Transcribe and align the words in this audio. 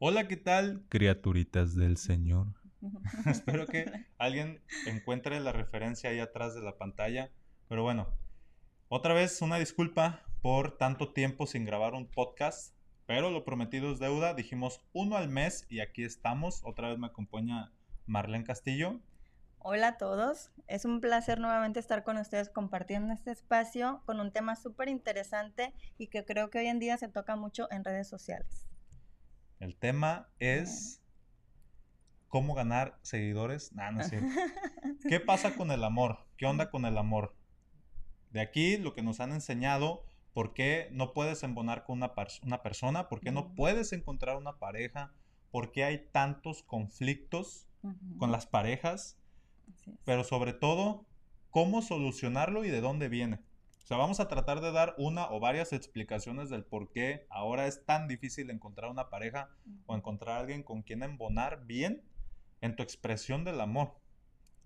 Hola, 0.00 0.28
¿qué 0.28 0.36
tal, 0.36 0.84
criaturitas 0.88 1.74
del 1.74 1.96
Señor? 1.96 2.46
Espero 3.26 3.66
que 3.66 4.06
alguien 4.16 4.62
encuentre 4.86 5.40
la 5.40 5.50
referencia 5.50 6.10
ahí 6.10 6.20
atrás 6.20 6.54
de 6.54 6.62
la 6.62 6.78
pantalla. 6.78 7.32
Pero 7.68 7.82
bueno, 7.82 8.06
otra 8.88 9.12
vez 9.12 9.42
una 9.42 9.58
disculpa 9.58 10.22
por 10.40 10.78
tanto 10.78 11.12
tiempo 11.12 11.48
sin 11.48 11.64
grabar 11.64 11.94
un 11.94 12.06
podcast. 12.06 12.76
Pero 13.06 13.32
lo 13.32 13.44
prometido 13.44 13.90
es 13.90 13.98
deuda. 13.98 14.34
Dijimos 14.34 14.80
uno 14.92 15.16
al 15.16 15.28
mes 15.28 15.66
y 15.68 15.80
aquí 15.80 16.04
estamos. 16.04 16.60
Otra 16.62 16.90
vez 16.90 16.98
me 16.98 17.08
acompaña 17.08 17.72
Marlene 18.06 18.44
Castillo. 18.44 19.00
Hola 19.58 19.88
a 19.88 19.98
todos, 19.98 20.52
es 20.68 20.84
un 20.84 21.00
placer 21.00 21.40
nuevamente 21.40 21.80
estar 21.80 22.04
con 22.04 22.18
ustedes 22.18 22.50
compartiendo 22.50 23.12
este 23.12 23.32
espacio 23.32 24.00
con 24.06 24.20
un 24.20 24.30
tema 24.30 24.54
súper 24.54 24.88
interesante 24.88 25.74
y 25.98 26.06
que 26.06 26.24
creo 26.24 26.50
que 26.50 26.58
hoy 26.60 26.68
en 26.68 26.78
día 26.78 26.96
se 26.98 27.08
toca 27.08 27.34
mucho 27.34 27.66
en 27.72 27.82
redes 27.82 28.06
sociales. 28.08 28.67
El 29.60 29.76
tema 29.76 30.28
es 30.38 31.02
cómo 32.28 32.54
ganar 32.54 32.98
seguidores. 33.02 33.72
Nah, 33.72 33.90
no 33.90 34.04
sé. 34.04 34.20
¿Qué 35.08 35.20
pasa 35.20 35.54
con 35.54 35.70
el 35.70 35.84
amor? 35.84 36.26
¿Qué 36.36 36.46
onda 36.46 36.70
con 36.70 36.84
el 36.84 36.98
amor? 36.98 37.34
De 38.30 38.40
aquí 38.40 38.76
lo 38.76 38.94
que 38.94 39.02
nos 39.02 39.20
han 39.20 39.32
enseñado, 39.32 40.04
por 40.34 40.54
qué 40.54 40.88
no 40.92 41.12
puedes 41.12 41.42
embonar 41.42 41.84
con 41.84 41.98
una, 41.98 42.12
una 42.42 42.62
persona, 42.62 43.08
por 43.08 43.20
qué 43.20 43.32
no 43.32 43.54
puedes 43.54 43.92
encontrar 43.92 44.36
una 44.36 44.58
pareja, 44.58 45.12
por 45.50 45.72
qué 45.72 45.84
hay 45.84 46.06
tantos 46.12 46.62
conflictos 46.62 47.66
con 48.18 48.32
las 48.32 48.46
parejas 48.46 49.18
pero 50.04 50.24
sobre 50.24 50.52
todo, 50.52 51.06
cómo 51.50 51.82
solucionarlo 51.82 52.64
y 52.64 52.70
de 52.70 52.80
dónde 52.80 53.08
viene. 53.08 53.40
O 53.88 53.94
sea, 53.94 53.96
vamos 53.96 54.20
a 54.20 54.28
tratar 54.28 54.60
de 54.60 54.70
dar 54.70 54.94
una 54.98 55.30
o 55.30 55.40
varias 55.40 55.72
explicaciones 55.72 56.50
del 56.50 56.62
por 56.62 56.92
qué 56.92 57.26
ahora 57.30 57.66
es 57.66 57.86
tan 57.86 58.06
difícil 58.06 58.50
encontrar 58.50 58.90
una 58.90 59.08
pareja 59.08 59.48
o 59.86 59.96
encontrar 59.96 60.36
a 60.36 60.40
alguien 60.40 60.62
con 60.62 60.82
quien 60.82 61.02
embonar 61.02 61.64
bien 61.64 62.02
en 62.60 62.76
tu 62.76 62.82
expresión 62.82 63.44
del 63.44 63.62
amor. 63.62 63.98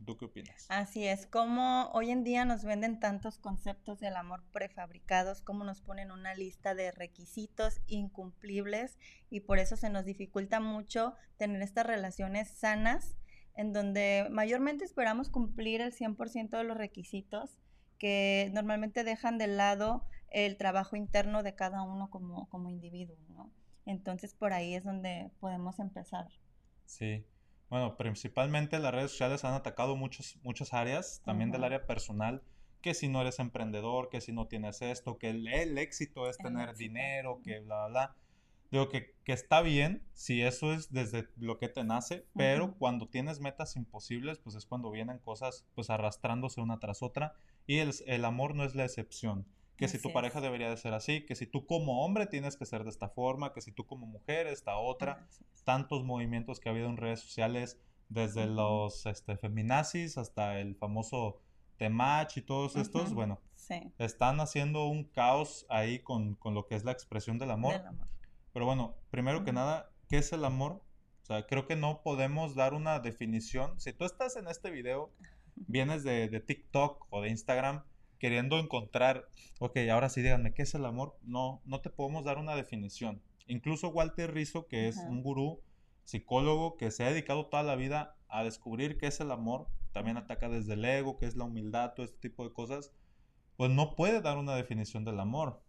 ¿Tú 0.04 0.16
qué 0.16 0.24
opinas? 0.24 0.66
Así 0.70 1.06
es, 1.06 1.26
como 1.26 1.88
hoy 1.92 2.10
en 2.10 2.24
día 2.24 2.44
nos 2.44 2.64
venden 2.64 2.98
tantos 2.98 3.38
conceptos 3.38 4.00
del 4.00 4.16
amor 4.16 4.42
prefabricados, 4.50 5.40
como 5.40 5.62
nos 5.62 5.80
ponen 5.82 6.10
una 6.10 6.34
lista 6.34 6.74
de 6.74 6.90
requisitos 6.90 7.80
incumplibles 7.86 8.98
y 9.30 9.38
por 9.38 9.60
eso 9.60 9.76
se 9.76 9.88
nos 9.88 10.04
dificulta 10.04 10.58
mucho 10.58 11.14
tener 11.36 11.62
estas 11.62 11.86
relaciones 11.86 12.48
sanas 12.50 13.16
en 13.54 13.72
donde 13.72 14.26
mayormente 14.32 14.84
esperamos 14.84 15.28
cumplir 15.28 15.80
el 15.80 15.92
100% 15.92 16.58
de 16.58 16.64
los 16.64 16.76
requisitos 16.76 17.60
que 18.02 18.50
normalmente 18.52 19.04
dejan 19.04 19.38
de 19.38 19.46
lado 19.46 20.04
el 20.28 20.56
trabajo 20.56 20.96
interno 20.96 21.44
de 21.44 21.54
cada 21.54 21.82
uno 21.82 22.10
como, 22.10 22.48
como 22.48 22.68
individuo, 22.68 23.16
¿no? 23.28 23.52
Entonces 23.86 24.34
por 24.34 24.52
ahí 24.52 24.74
es 24.74 24.82
donde 24.82 25.30
podemos 25.38 25.78
empezar. 25.78 26.26
Sí. 26.84 27.24
Bueno, 27.70 27.96
principalmente 27.96 28.80
las 28.80 28.92
redes 28.92 29.12
sociales 29.12 29.44
han 29.44 29.54
atacado 29.54 29.94
muchos, 29.94 30.36
muchas 30.42 30.74
áreas, 30.74 31.22
también 31.24 31.52
del 31.52 31.62
área 31.62 31.86
personal, 31.86 32.42
que 32.80 32.92
si 32.92 33.06
no 33.08 33.20
eres 33.20 33.38
emprendedor, 33.38 34.08
que 34.08 34.20
si 34.20 34.32
no 34.32 34.48
tienes 34.48 34.82
esto, 34.82 35.16
que 35.16 35.30
el, 35.30 35.78
éxito 35.78 36.28
es 36.28 36.38
tener 36.38 36.74
dinero, 36.74 37.40
que 37.44 37.60
bla, 37.60 37.86
bla, 37.86 37.88
bla. 37.88 38.16
Digo 38.72 38.88
que, 38.88 39.12
está 39.26 39.60
bien 39.60 40.02
si 40.14 40.40
eso 40.40 40.72
es 40.72 40.90
desde 40.92 41.28
lo 41.36 41.58
que 41.58 41.68
te 41.68 41.84
nace, 41.84 42.26
pero 42.34 42.74
cuando 42.78 43.06
tienes 43.06 43.38
metas 43.38 43.76
imposibles, 43.76 44.38
pues 44.38 44.56
es 44.56 44.64
cuando 44.64 44.90
vienen 44.90 45.18
cosas 45.18 45.66
pues 45.74 45.90
arrastrándose 45.90 46.62
una 46.62 46.80
tras 46.80 47.02
otra 47.02 47.34
y 47.66 47.78
el, 47.78 47.92
el 48.06 48.24
amor 48.24 48.54
no 48.54 48.64
es 48.64 48.74
la 48.74 48.84
excepción. 48.84 49.46
Que 49.76 49.88
si 49.88 50.00
tu 50.00 50.12
pareja 50.12 50.40
debería 50.40 50.70
de 50.70 50.76
ser 50.78 50.94
así, 50.94 51.26
que 51.26 51.34
si 51.34 51.46
tú 51.46 51.66
como 51.66 52.04
hombre 52.04 52.26
tienes 52.26 52.56
que 52.56 52.64
ser 52.64 52.84
de 52.84 52.90
esta 52.90 53.10
forma, 53.10 53.52
que 53.52 53.60
si 53.60 53.72
tú 53.72 53.84
como 53.84 54.06
mujer 54.06 54.46
esta 54.46 54.76
otra, 54.78 55.26
tantos 55.64 56.02
movimientos 56.04 56.58
que 56.58 56.70
ha 56.70 56.72
habido 56.72 56.88
en 56.88 56.96
redes 56.96 57.20
sociales, 57.20 57.78
desde 58.08 58.46
los 58.46 59.04
este, 59.04 59.36
feminazis 59.36 60.16
hasta 60.16 60.60
el 60.60 60.76
famoso 60.76 61.40
Temach 61.76 62.36
y 62.36 62.42
todos 62.42 62.76
estos, 62.76 63.12
bueno, 63.12 63.38
están 63.98 64.40
haciendo 64.40 64.86
un 64.86 65.04
caos 65.04 65.66
ahí 65.68 65.98
con, 65.98 66.36
con, 66.36 66.54
lo 66.54 66.66
que 66.66 66.74
es 66.74 66.84
la 66.84 66.92
expresión 66.92 67.38
del 67.38 67.50
amor. 67.50 67.74
Del 67.74 67.86
amor. 67.86 68.12
Pero 68.52 68.66
bueno, 68.66 68.96
primero 69.10 69.44
que 69.44 69.52
nada, 69.52 69.90
¿qué 70.08 70.18
es 70.18 70.32
el 70.32 70.44
amor? 70.44 70.82
O 71.22 71.24
sea, 71.24 71.46
creo 71.46 71.66
que 71.66 71.76
no 71.76 72.02
podemos 72.02 72.54
dar 72.54 72.74
una 72.74 72.98
definición. 73.00 73.78
Si 73.80 73.92
tú 73.92 74.04
estás 74.04 74.36
en 74.36 74.48
este 74.48 74.70
video, 74.70 75.12
vienes 75.54 76.02
de, 76.04 76.28
TikTok 76.40 77.06
o 77.10 77.22
de 77.22 77.30
Instagram 77.30 77.84
queriendo 78.18 78.58
encontrar, 78.58 79.28
ok, 79.58 79.78
ahora 79.90 80.08
sí 80.08 80.22
díganme, 80.22 80.54
¿qué 80.54 80.62
es 80.62 80.74
el 80.74 80.84
amor? 80.84 81.16
No, 81.22 81.62
no 81.64 81.80
te 81.80 81.90
podemos 81.90 82.24
dar 82.24 82.38
una 82.38 82.54
definición. 82.54 83.22
Incluso 83.46 83.88
Walter 83.88 84.32
Rizzo, 84.32 84.66
que 84.66 84.88
es 84.88 84.96
un 84.96 85.22
gurú, 85.22 85.60
psicólogo, 86.04 86.76
que 86.76 86.90
se 86.90 87.04
ha 87.04 87.10
dedicado 87.10 87.46
toda 87.46 87.62
la 87.62 87.76
vida 87.76 88.16
a 88.28 88.44
descubrir 88.44 88.98
qué 88.98 89.06
es 89.06 89.20
el 89.20 89.30
amor, 89.30 89.68
también 89.92 90.16
ataca 90.16 90.48
desde 90.48 90.74
el 90.74 90.84
ego, 90.84 91.16
qué 91.16 91.26
es 91.26 91.36
la 91.36 91.44
humildad, 91.44 91.94
todo 91.94 92.06
este 92.06 92.18
tipo 92.18 92.44
de 92.44 92.52
cosas, 92.52 92.92
pues 93.56 93.70
no 93.70 93.94
puede 93.94 94.20
dar 94.20 94.38
una 94.38 94.54
definición 94.54 95.04
del 95.04 95.20
amor. 95.20 95.62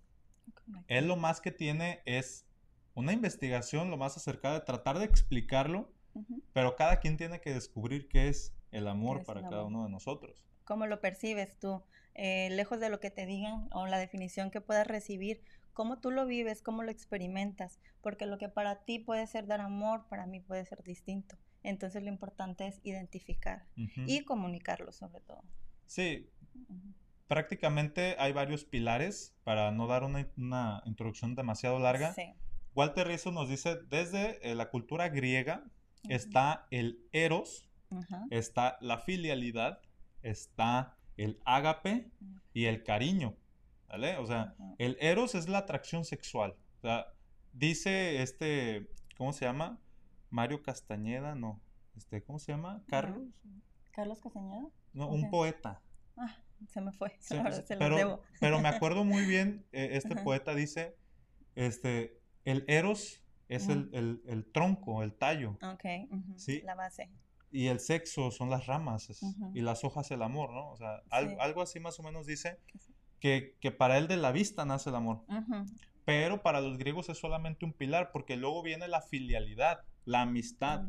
Él 0.87 1.07
lo 1.07 1.15
más 1.15 1.41
que 1.41 1.51
tiene 1.51 2.01
es 2.05 2.47
una 2.95 3.13
investigación 3.13 3.89
lo 3.89 3.97
más 3.97 4.17
acercada 4.17 4.59
de 4.59 4.65
tratar 4.65 4.99
de 4.99 5.05
explicarlo, 5.05 5.91
pero 6.53 6.75
cada 6.75 6.99
quien 6.99 7.17
tiene 7.17 7.41
que 7.41 7.53
descubrir 7.53 8.07
qué 8.07 8.27
es 8.27 8.55
el 8.71 8.87
amor 8.87 9.23
para 9.23 9.41
cada 9.41 9.63
uno 9.63 9.83
de 9.83 9.89
nosotros. 9.89 10.45
¿Cómo 10.63 10.85
lo 10.87 11.01
percibes 11.01 11.57
tú? 11.59 11.83
Eh, 12.15 12.49
lejos 12.51 12.79
de 12.79 12.89
lo 12.89 12.99
que 12.99 13.09
te 13.09 13.25
digan 13.25 13.67
o 13.71 13.87
la 13.87 13.97
definición 13.97 14.51
que 14.51 14.61
puedas 14.61 14.85
recibir, 14.85 15.43
cómo 15.73 15.99
tú 15.99 16.11
lo 16.11 16.25
vives, 16.25 16.61
cómo 16.61 16.83
lo 16.83 16.91
experimentas, 16.91 17.79
porque 18.01 18.27
lo 18.27 18.37
que 18.37 18.49
para 18.49 18.83
ti 18.85 18.99
puede 18.99 19.25
ser 19.25 19.47
dar 19.47 19.61
amor, 19.61 20.07
para 20.07 20.27
mí 20.27 20.39
puede 20.39 20.65
ser 20.65 20.83
distinto. 20.83 21.35
Entonces 21.63 22.03
lo 22.03 22.09
importante 22.09 22.67
es 22.67 22.79
identificar 22.83 23.65
y 23.75 24.23
comunicarlo 24.25 24.91
sobre 24.91 25.21
todo. 25.21 25.41
Sí, 25.85 26.29
prácticamente 27.27 28.15
hay 28.19 28.33
varios 28.33 28.65
pilares 28.65 29.35
para 29.43 29.71
no 29.71 29.87
dar 29.87 30.03
una, 30.03 30.27
una 30.37 30.83
introducción 30.85 31.35
demasiado 31.35 31.79
larga. 31.79 32.13
Sí. 32.13 32.33
Walter 32.75 33.07
Rizzo 33.07 33.31
nos 33.31 33.49
dice, 33.49 33.77
desde 33.89 34.49
eh, 34.49 34.55
la 34.55 34.69
cultura 34.69 35.09
griega 35.09 35.63
está 36.09 36.67
el 36.71 37.07
eros, 37.11 37.69
está 38.31 38.77
la 38.81 38.97
filialidad, 38.97 39.79
está 40.21 40.97
el 41.17 41.39
ágape 41.45 42.11
y 42.53 42.65
el 42.65 42.83
cariño, 42.83 43.37
¿vale? 43.87 44.17
O 44.17 44.25
sea, 44.25 44.55
el 44.79 44.97
eros 44.99 45.35
es 45.35 45.47
la 45.47 45.59
atracción 45.59 46.03
sexual. 46.03 46.55
O 46.79 46.81
sea, 46.81 47.07
dice 47.51 48.21
este, 48.21 48.89
¿cómo 49.17 49.33
se 49.33 49.45
llama? 49.45 49.79
Mario 50.29 50.63
Castañeda, 50.63 51.35
no. 51.35 51.61
Este, 51.95 52.23
¿cómo 52.23 52.39
se 52.39 52.51
llama? 52.51 52.83
Carlos. 52.87 53.27
Carlos 53.91 54.19
Castañeda. 54.19 54.69
No, 54.93 55.09
un 55.09 55.29
poeta. 55.29 55.81
Ah, 56.17 56.35
se 56.67 56.81
me 56.81 56.91
fue. 56.91 57.15
pero, 57.79 58.21
pero 58.39 58.59
me 58.59 58.69
acuerdo 58.69 59.03
muy 59.03 59.25
bien, 59.25 59.65
eh, 59.71 59.89
este 59.93 60.15
poeta 60.15 60.55
dice, 60.55 60.97
este, 61.55 62.22
el 62.45 62.65
eros 62.67 63.23
es 63.49 63.69
el, 63.69 64.45
tronco, 64.51 65.03
el 65.03 65.13
tallo. 65.13 65.57
Ok, 65.61 65.85
¿sí? 66.37 66.61
la 66.63 66.75
base. 66.75 67.09
Y 67.51 67.67
el 67.67 67.79
sexo 67.79 68.31
son 68.31 68.49
las 68.49 68.65
ramas 68.65 69.09
y 69.53 69.61
las 69.61 69.83
hojas 69.83 70.09
el 70.11 70.23
amor, 70.23 70.51
¿no? 70.51 70.71
O 70.71 70.77
sea, 70.77 71.03
algo, 71.09 71.61
así 71.61 71.79
más 71.79 71.99
o 71.99 72.03
menos 72.03 72.25
dice 72.25 72.57
que, 73.19 73.55
para 73.77 73.97
él 73.97 74.07
de 74.07 74.17
la 74.17 74.31
vista 74.31 74.65
nace 74.65 74.89
el 74.89 74.95
amor. 74.95 75.23
Pero 76.05 76.41
para 76.41 76.59
los 76.59 76.77
griegos 76.77 77.09
es 77.09 77.17
solamente 77.17 77.63
un 77.63 77.71
pilar 77.71 78.11
porque 78.11 78.35
luego 78.35 78.61
viene 78.61 78.87
la 78.87 79.01
filialidad, 79.01 79.81
la 80.03 80.21
amistad. 80.21 80.83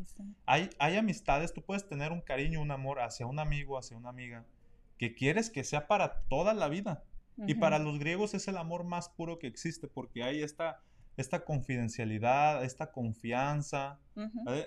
Hay, 0.47 0.71
hay 0.79 0.97
amistades, 0.97 1.53
tú 1.53 1.63
puedes 1.63 1.87
tener 1.87 2.11
un 2.11 2.21
cariño, 2.21 2.61
un 2.61 2.71
amor 2.71 3.01
hacia 3.01 3.27
un 3.27 3.39
amigo, 3.39 3.79
hacia 3.79 3.97
una 3.97 4.09
amiga, 4.09 4.45
que 4.99 5.15
quieres 5.15 5.51
que 5.51 5.65
sea 5.65 5.87
para 5.87 6.23
toda 6.29 6.55
la 6.55 6.69
vida. 6.69 7.05
Y 7.47 7.55
para 7.57 7.79
los 7.79 7.99
griegos 7.99 8.33
es 8.35 8.49
el 8.49 8.57
amor 8.57 8.85
más 8.85 9.09
puro 9.09 9.39
que 9.39 9.49
existe 9.49 9.89
porque 9.89 10.23
hay 10.23 10.43
esta 10.43 10.81
esta 11.17 11.45
confidencialidad, 11.45 12.65
esta 12.65 12.91
confianza, 12.91 14.01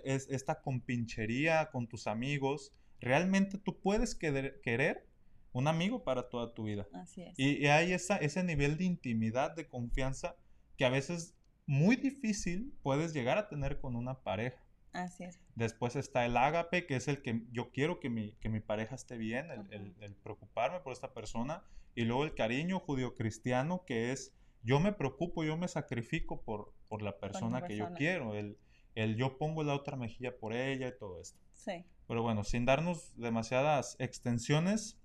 es, 0.03 0.27
esta 0.29 0.61
compinchería 0.61 1.69
con 1.71 1.87
tus 1.87 2.07
amigos. 2.07 2.73
Realmente 2.99 3.57
tú 3.57 3.79
puedes 3.79 4.15
querer, 4.15 5.07
un 5.51 5.67
amigo 5.67 6.03
para 6.03 6.29
toda 6.29 6.53
tu 6.53 6.65
vida. 6.65 6.87
Así 6.93 7.23
es. 7.23 7.33
Y, 7.37 7.65
hay 7.67 7.91
esa, 7.91 8.17
ese 8.17 8.43
nivel 8.43 8.77
de 8.77 8.85
intimidad, 8.85 9.55
de 9.55 9.67
confianza, 9.67 10.35
que 10.77 10.85
a 10.85 10.89
veces 10.89 11.35
muy 11.65 11.95
difícil 11.95 12.73
puedes 12.83 13.13
llegar 13.13 13.37
a 13.37 13.49
tener 13.49 13.79
con 13.79 13.95
una 13.95 14.21
pareja. 14.21 14.63
Así 14.93 15.23
es. 15.23 15.39
Después 15.55 15.95
está 15.95 16.25
el 16.25 16.37
ágape, 16.37 16.85
que 16.85 16.95
es 16.95 17.07
el 17.07 17.21
que 17.21 17.43
yo 17.51 17.71
quiero 17.71 17.99
que 17.99 18.09
mi, 18.09 18.33
que 18.33 18.49
mi 18.49 18.59
pareja 18.59 18.95
esté 18.95 19.17
bien, 19.17 19.49
el, 19.51 19.95
el, 19.99 20.15
preocuparme 20.15 20.79
por 20.79 20.93
esta 20.93 21.13
persona. 21.13 21.63
Y 21.93 22.05
luego 22.05 22.23
el 22.23 22.35
cariño 22.35 22.79
judío-cristiano, 22.79 23.83
que 23.85 24.11
es 24.11 24.33
yo 24.67 24.79
me 24.81 24.91
preocupo, 24.91 25.45
yo 25.45 25.55
me 25.55 25.67
sacrifico 25.67 26.41
por, 26.41 26.73
por 26.89 27.01
la 27.01 27.17
persona 27.17 27.63
que 27.63 27.77
yo 27.77 27.93
quiero, 27.93 28.35
el, 28.35 28.57
el 28.95 29.15
yo 29.15 29.37
pongo 29.37 29.63
la 29.63 29.73
otra 29.73 29.95
mejilla 29.95 30.37
por 30.37 30.53
ella 30.53 30.89
y 30.89 30.97
todo 30.97 31.21
esto. 31.21 31.39
Sí. 31.53 31.85
Pero 32.07 32.21
bueno, 32.21 32.43
sin 32.43 32.65
darnos 32.65 33.15
demasiadas 33.15 33.95
extensiones, 33.99 34.99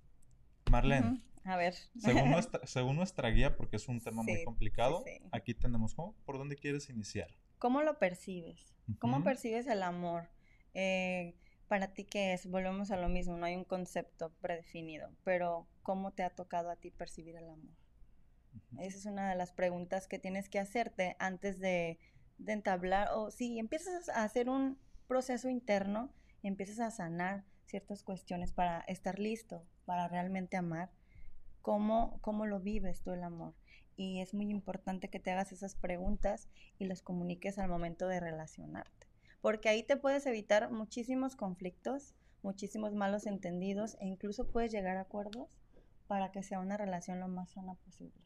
Marlene. 0.69 1.23
A 1.45 1.55
ver. 1.55 1.75
Según 1.97 2.29
nuestra, 2.31 2.59
según 2.67 2.97
nuestra 2.97 3.29
guía, 3.29 3.55
porque 3.55 3.77
es 3.77 3.87
un 3.87 4.01
tema 4.01 4.21
muy 4.21 4.43
complicado, 4.43 5.03
aquí 5.31 5.53
tenemos, 5.53 5.95
¿por 5.95 6.37
dónde 6.37 6.57
quieres 6.57 6.89
iniciar? 6.89 7.29
¿cómo 7.63 7.81
lo 7.81 7.97
percibes? 7.97 8.75
¿Cómo 8.99 9.23
percibes 9.23 9.67
el 9.67 9.83
amor? 9.83 10.27
Eh, 10.73 11.33
para 11.69 11.93
ti, 11.93 12.03
¿qué 12.03 12.33
es? 12.33 12.45
Volvemos 12.45 12.91
a 12.91 12.97
lo 12.97 13.07
mismo, 13.07 13.37
no 13.37 13.45
hay 13.45 13.55
un 13.55 13.63
concepto 13.63 14.33
predefinido, 14.41 15.09
pero 15.23 15.65
¿cómo 15.81 16.11
te 16.11 16.23
ha 16.23 16.29
tocado 16.29 16.69
a 16.69 16.75
ti 16.75 16.91
percibir 16.91 17.37
el 17.37 17.49
amor? 17.49 17.73
Esa 18.79 18.97
es 18.97 19.05
una 19.05 19.29
de 19.29 19.35
las 19.35 19.51
preguntas 19.51 20.07
que 20.07 20.19
tienes 20.19 20.49
que 20.49 20.59
hacerte 20.59 21.15
antes 21.19 21.59
de, 21.59 21.99
entablar, 22.45 23.09
o 23.13 23.31
si 23.31 23.59
empiezas 23.59 24.09
a 24.09 24.23
hacer 24.23 24.49
un 24.49 24.77
proceso 25.07 25.49
interno, 25.49 26.11
empiezas 26.41 26.79
a 26.79 26.91
sanar 26.91 27.45
ciertas 27.65 28.03
cuestiones 28.03 28.51
para 28.51 28.81
estar 28.81 29.19
listo, 29.19 29.63
para 29.85 30.07
realmente 30.07 30.57
amar, 30.57 30.91
¿cómo, 31.61 32.19
cómo 32.21 32.45
lo 32.45 32.59
vives 32.59 33.01
tú 33.01 33.11
el 33.11 33.23
amor? 33.23 33.53
Y 33.95 34.19
es 34.19 34.33
muy 34.33 34.49
importante 34.49 35.09
que 35.09 35.19
te 35.19 35.31
hagas 35.31 35.51
esas 35.51 35.75
preguntas 35.75 36.49
y 36.79 36.85
las 36.85 37.01
comuniques 37.01 37.59
al 37.59 37.69
momento 37.69 38.07
de 38.07 38.19
relacionarte, 38.19 39.07
porque 39.39 39.69
ahí 39.69 39.83
te 39.83 39.95
puedes 39.95 40.25
evitar 40.25 40.71
muchísimos 40.71 41.35
conflictos, 41.35 42.15
muchísimos 42.41 42.93
malos 42.93 43.25
entendidos 43.25 43.95
e 44.01 44.07
incluso 44.07 44.47
puedes 44.49 44.71
llegar 44.71 44.97
a 44.97 45.01
acuerdos 45.01 45.47
para 46.07 46.31
que 46.31 46.43
sea 46.43 46.59
una 46.59 46.75
relación 46.75 47.19
lo 47.19 47.27
más 47.27 47.51
sana 47.51 47.75
posible. 47.75 48.22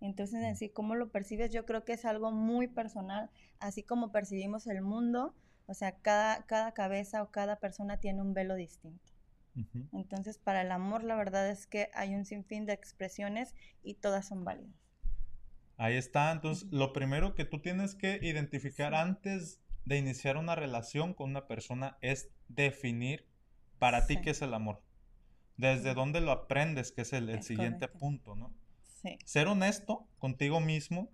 Entonces, 0.00 0.42
en 0.42 0.56
sí, 0.56 0.70
cómo 0.70 0.94
lo 0.94 1.10
percibes, 1.10 1.52
yo 1.52 1.66
creo 1.66 1.84
que 1.84 1.92
es 1.92 2.04
algo 2.04 2.32
muy 2.32 2.68
personal, 2.68 3.30
así 3.58 3.82
como 3.82 4.12
percibimos 4.12 4.66
el 4.66 4.80
mundo, 4.80 5.34
o 5.66 5.74
sea, 5.74 5.92
cada, 5.92 6.46
cada 6.46 6.72
cabeza 6.72 7.22
o 7.22 7.30
cada 7.30 7.56
persona 7.56 7.98
tiene 7.98 8.22
un 8.22 8.34
velo 8.34 8.54
distinto. 8.54 9.12
Entonces, 9.92 10.38
para 10.38 10.62
el 10.62 10.70
amor, 10.70 11.04
la 11.04 11.16
verdad 11.16 11.50
es 11.50 11.66
que 11.66 11.90
hay 11.92 12.14
un 12.14 12.24
sinfín 12.24 12.64
de 12.66 12.72
expresiones 12.72 13.54
y 13.82 13.94
todas 13.94 14.26
son 14.26 14.44
válidas. 14.44 14.74
Ahí 15.76 15.96
está. 15.96 16.30
Entonces, 16.32 16.68
lo 16.70 16.92
primero 16.92 17.34
que 17.34 17.44
tú 17.44 17.60
tienes 17.60 17.94
que 17.94 18.18
identificar 18.22 18.94
antes 18.94 19.60
de 19.84 19.98
iniciar 19.98 20.36
una 20.36 20.54
relación 20.54 21.14
con 21.14 21.30
una 21.30 21.46
persona 21.46 21.98
es 22.00 22.30
definir 22.48 23.26
para 23.78 24.06
ti 24.06 24.20
qué 24.20 24.30
es 24.30 24.42
el 24.42 24.54
amor. 24.54 24.82
Desde 25.56 25.94
dónde 25.94 26.20
lo 26.20 26.30
aprendes, 26.30 26.92
que 26.92 27.02
es 27.02 27.12
el, 27.12 27.42
siguiente 27.42 27.88
punto, 27.88 28.34
¿no? 28.34 28.54
Sí. 29.00 29.18
Ser 29.24 29.48
honesto 29.48 30.06
contigo 30.18 30.60
mismo, 30.60 31.10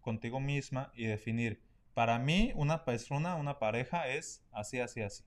contigo 0.00 0.40
misma 0.40 0.92
y 0.94 1.06
definir 1.06 1.60
para 1.94 2.18
mí, 2.18 2.52
una 2.56 2.84
persona, 2.84 3.36
una 3.36 3.58
pareja 3.58 4.08
es 4.08 4.44
así, 4.52 4.80
así, 4.80 5.00
así. 5.00 5.24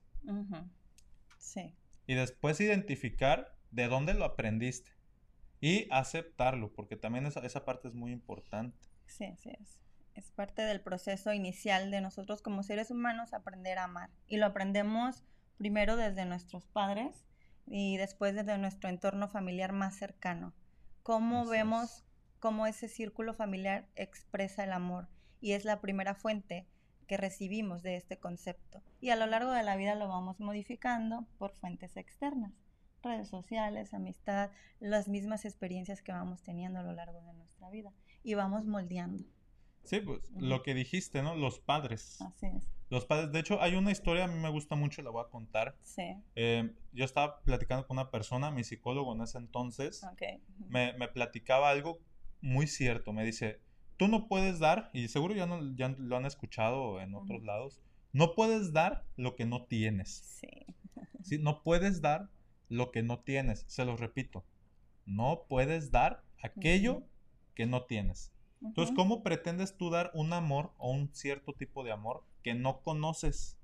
Sí. 1.38 1.74
Y 2.06 2.14
después 2.14 2.60
identificar 2.60 3.54
de 3.70 3.88
dónde 3.88 4.14
lo 4.14 4.24
aprendiste 4.24 4.92
y 5.60 5.88
aceptarlo, 5.90 6.72
porque 6.72 6.96
también 6.96 7.26
esa, 7.26 7.40
esa 7.40 7.64
parte 7.64 7.88
es 7.88 7.94
muy 7.94 8.12
importante. 8.12 8.78
Sí, 9.06 9.34
sí 9.38 9.50
es. 9.58 9.80
Es 10.14 10.30
parte 10.30 10.62
del 10.62 10.80
proceso 10.80 11.32
inicial 11.32 11.90
de 11.90 12.00
nosotros 12.00 12.42
como 12.42 12.62
seres 12.62 12.90
humanos 12.90 13.32
aprender 13.32 13.78
a 13.78 13.84
amar. 13.84 14.10
Y 14.26 14.36
lo 14.36 14.46
aprendemos 14.46 15.24
primero 15.56 15.96
desde 15.96 16.24
nuestros 16.24 16.66
padres 16.66 17.24
y 17.66 17.96
después 17.96 18.34
desde 18.34 18.58
nuestro 18.58 18.90
entorno 18.90 19.28
familiar 19.28 19.72
más 19.72 19.96
cercano. 19.96 20.52
Cómo 21.08 21.46
vemos 21.46 22.04
cómo 22.38 22.66
ese 22.66 22.86
círculo 22.86 23.32
familiar 23.32 23.88
expresa 23.96 24.62
el 24.62 24.72
amor 24.72 25.08
y 25.40 25.52
es 25.52 25.64
la 25.64 25.80
primera 25.80 26.14
fuente 26.14 26.66
que 27.06 27.16
recibimos 27.16 27.82
de 27.82 27.96
este 27.96 28.18
concepto. 28.18 28.82
Y 29.00 29.08
a 29.08 29.16
lo 29.16 29.24
largo 29.24 29.52
de 29.52 29.62
la 29.62 29.76
vida 29.76 29.94
lo 29.94 30.06
vamos 30.06 30.38
modificando 30.38 31.26
por 31.38 31.54
fuentes 31.54 31.96
externas, 31.96 32.52
redes 33.02 33.30
sociales, 33.30 33.94
amistad, 33.94 34.50
las 34.80 35.08
mismas 35.08 35.46
experiencias 35.46 36.02
que 36.02 36.12
vamos 36.12 36.42
teniendo 36.42 36.80
a 36.80 36.82
lo 36.82 36.92
largo 36.92 37.22
de 37.22 37.32
nuestra 37.32 37.70
vida 37.70 37.90
y 38.22 38.34
vamos 38.34 38.66
moldeando. 38.66 39.24
Sí, 39.84 40.00
pues 40.00 40.20
lo 40.36 40.62
que 40.62 40.74
dijiste, 40.74 41.22
¿no? 41.22 41.34
Los 41.34 41.60
padres. 41.60 42.20
Así 42.20 42.46
es. 42.46 42.68
Los 42.90 43.04
padres, 43.04 43.32
de 43.32 43.40
hecho, 43.40 43.60
hay 43.60 43.74
una 43.74 43.90
historia, 43.90 44.24
a 44.24 44.28
mí 44.28 44.38
me 44.38 44.48
gusta 44.48 44.74
mucho, 44.74 45.02
la 45.02 45.10
voy 45.10 45.22
a 45.22 45.28
contar. 45.28 45.76
Sí. 45.82 46.16
Eh, 46.36 46.70
yo 46.92 47.04
estaba 47.04 47.40
platicando 47.42 47.86
con 47.86 47.98
una 47.98 48.10
persona, 48.10 48.50
mi 48.50 48.64
psicólogo 48.64 49.14
en 49.14 49.22
ese 49.22 49.38
entonces, 49.38 50.06
me, 50.68 50.94
me 50.94 51.08
platicaba 51.08 51.68
algo 51.68 52.00
muy 52.40 52.66
cierto. 52.66 53.12
Me 53.12 53.24
dice, 53.24 53.60
tú 53.98 54.08
no 54.08 54.26
puedes 54.26 54.58
dar, 54.58 54.90
y 54.94 55.08
seguro 55.08 55.34
ya, 55.34 55.46
no, 55.46 55.76
ya 55.76 55.88
lo 55.98 56.16
han 56.16 56.24
escuchado 56.24 57.00
en 57.00 57.14
otros 57.14 57.42
lados, 57.42 57.82
no 58.12 58.34
puedes 58.34 58.72
dar 58.72 59.04
lo 59.16 59.36
que 59.36 59.44
no 59.44 59.66
tienes. 59.66 60.40
Sí. 60.40 60.74
¿Sí? 61.22 61.38
No 61.38 61.62
puedes 61.62 62.00
dar 62.00 62.30
lo 62.68 62.90
que 62.90 63.02
no 63.02 63.20
tienes. 63.20 63.64
Se 63.68 63.84
los 63.84 64.00
repito. 64.00 64.44
No 65.04 65.44
puedes 65.48 65.90
dar 65.90 66.24
aquello 66.42 67.02
que 67.54 67.66
no 67.66 67.84
tienes. 67.84 68.32
Entonces, 68.62 68.94
¿cómo 68.94 69.22
pretendes 69.22 69.76
tú 69.76 69.90
dar 69.90 70.10
un 70.14 70.32
amor 70.32 70.72
o 70.78 70.90
un 70.90 71.14
cierto 71.14 71.52
tipo 71.52 71.84
de 71.84 71.92
amor 71.92 72.24
que 72.42 72.54
no 72.54 72.80
conoces? 72.80 73.56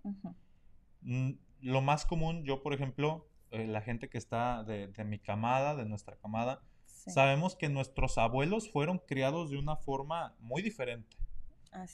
Mm, 1.03 1.33
lo 1.61 1.83
más 1.83 2.07
común, 2.07 2.45
yo 2.45 2.63
por 2.63 2.75
ejemplo, 2.75 3.29
eh, 3.51 3.67
la 3.67 3.81
gente 3.81 4.09
que 4.09 4.19
está 4.19 4.63
de, 4.65 4.89
de 4.89 5.05
mi 5.05 5.19
camada, 5.19 5.75
de 5.75 5.85
nuestra 5.85 6.17
camada, 6.17 6.63
Sabemos 7.07 7.55
que 7.55 7.69
nuestros 7.69 8.17
abuelos 8.19 8.71
fueron 8.71 8.99
criados 8.99 9.51
de 9.51 9.59
una 9.59 9.77
forma 9.77 10.35
muy 10.41 10.63
diferente. 10.63 11.17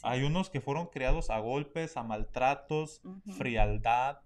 Hay 0.02 0.22
unos 0.22 0.50
que 0.50 0.60
fueron 0.60 0.86
criados 0.86 1.30
a 1.30 1.38
golpes, 1.38 1.96
a 1.96 2.02
maltratos, 2.02 3.00
frialdad. 3.36 4.18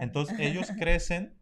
Entonces 0.00 0.38
ellos 0.40 0.68
crecen 0.78 1.38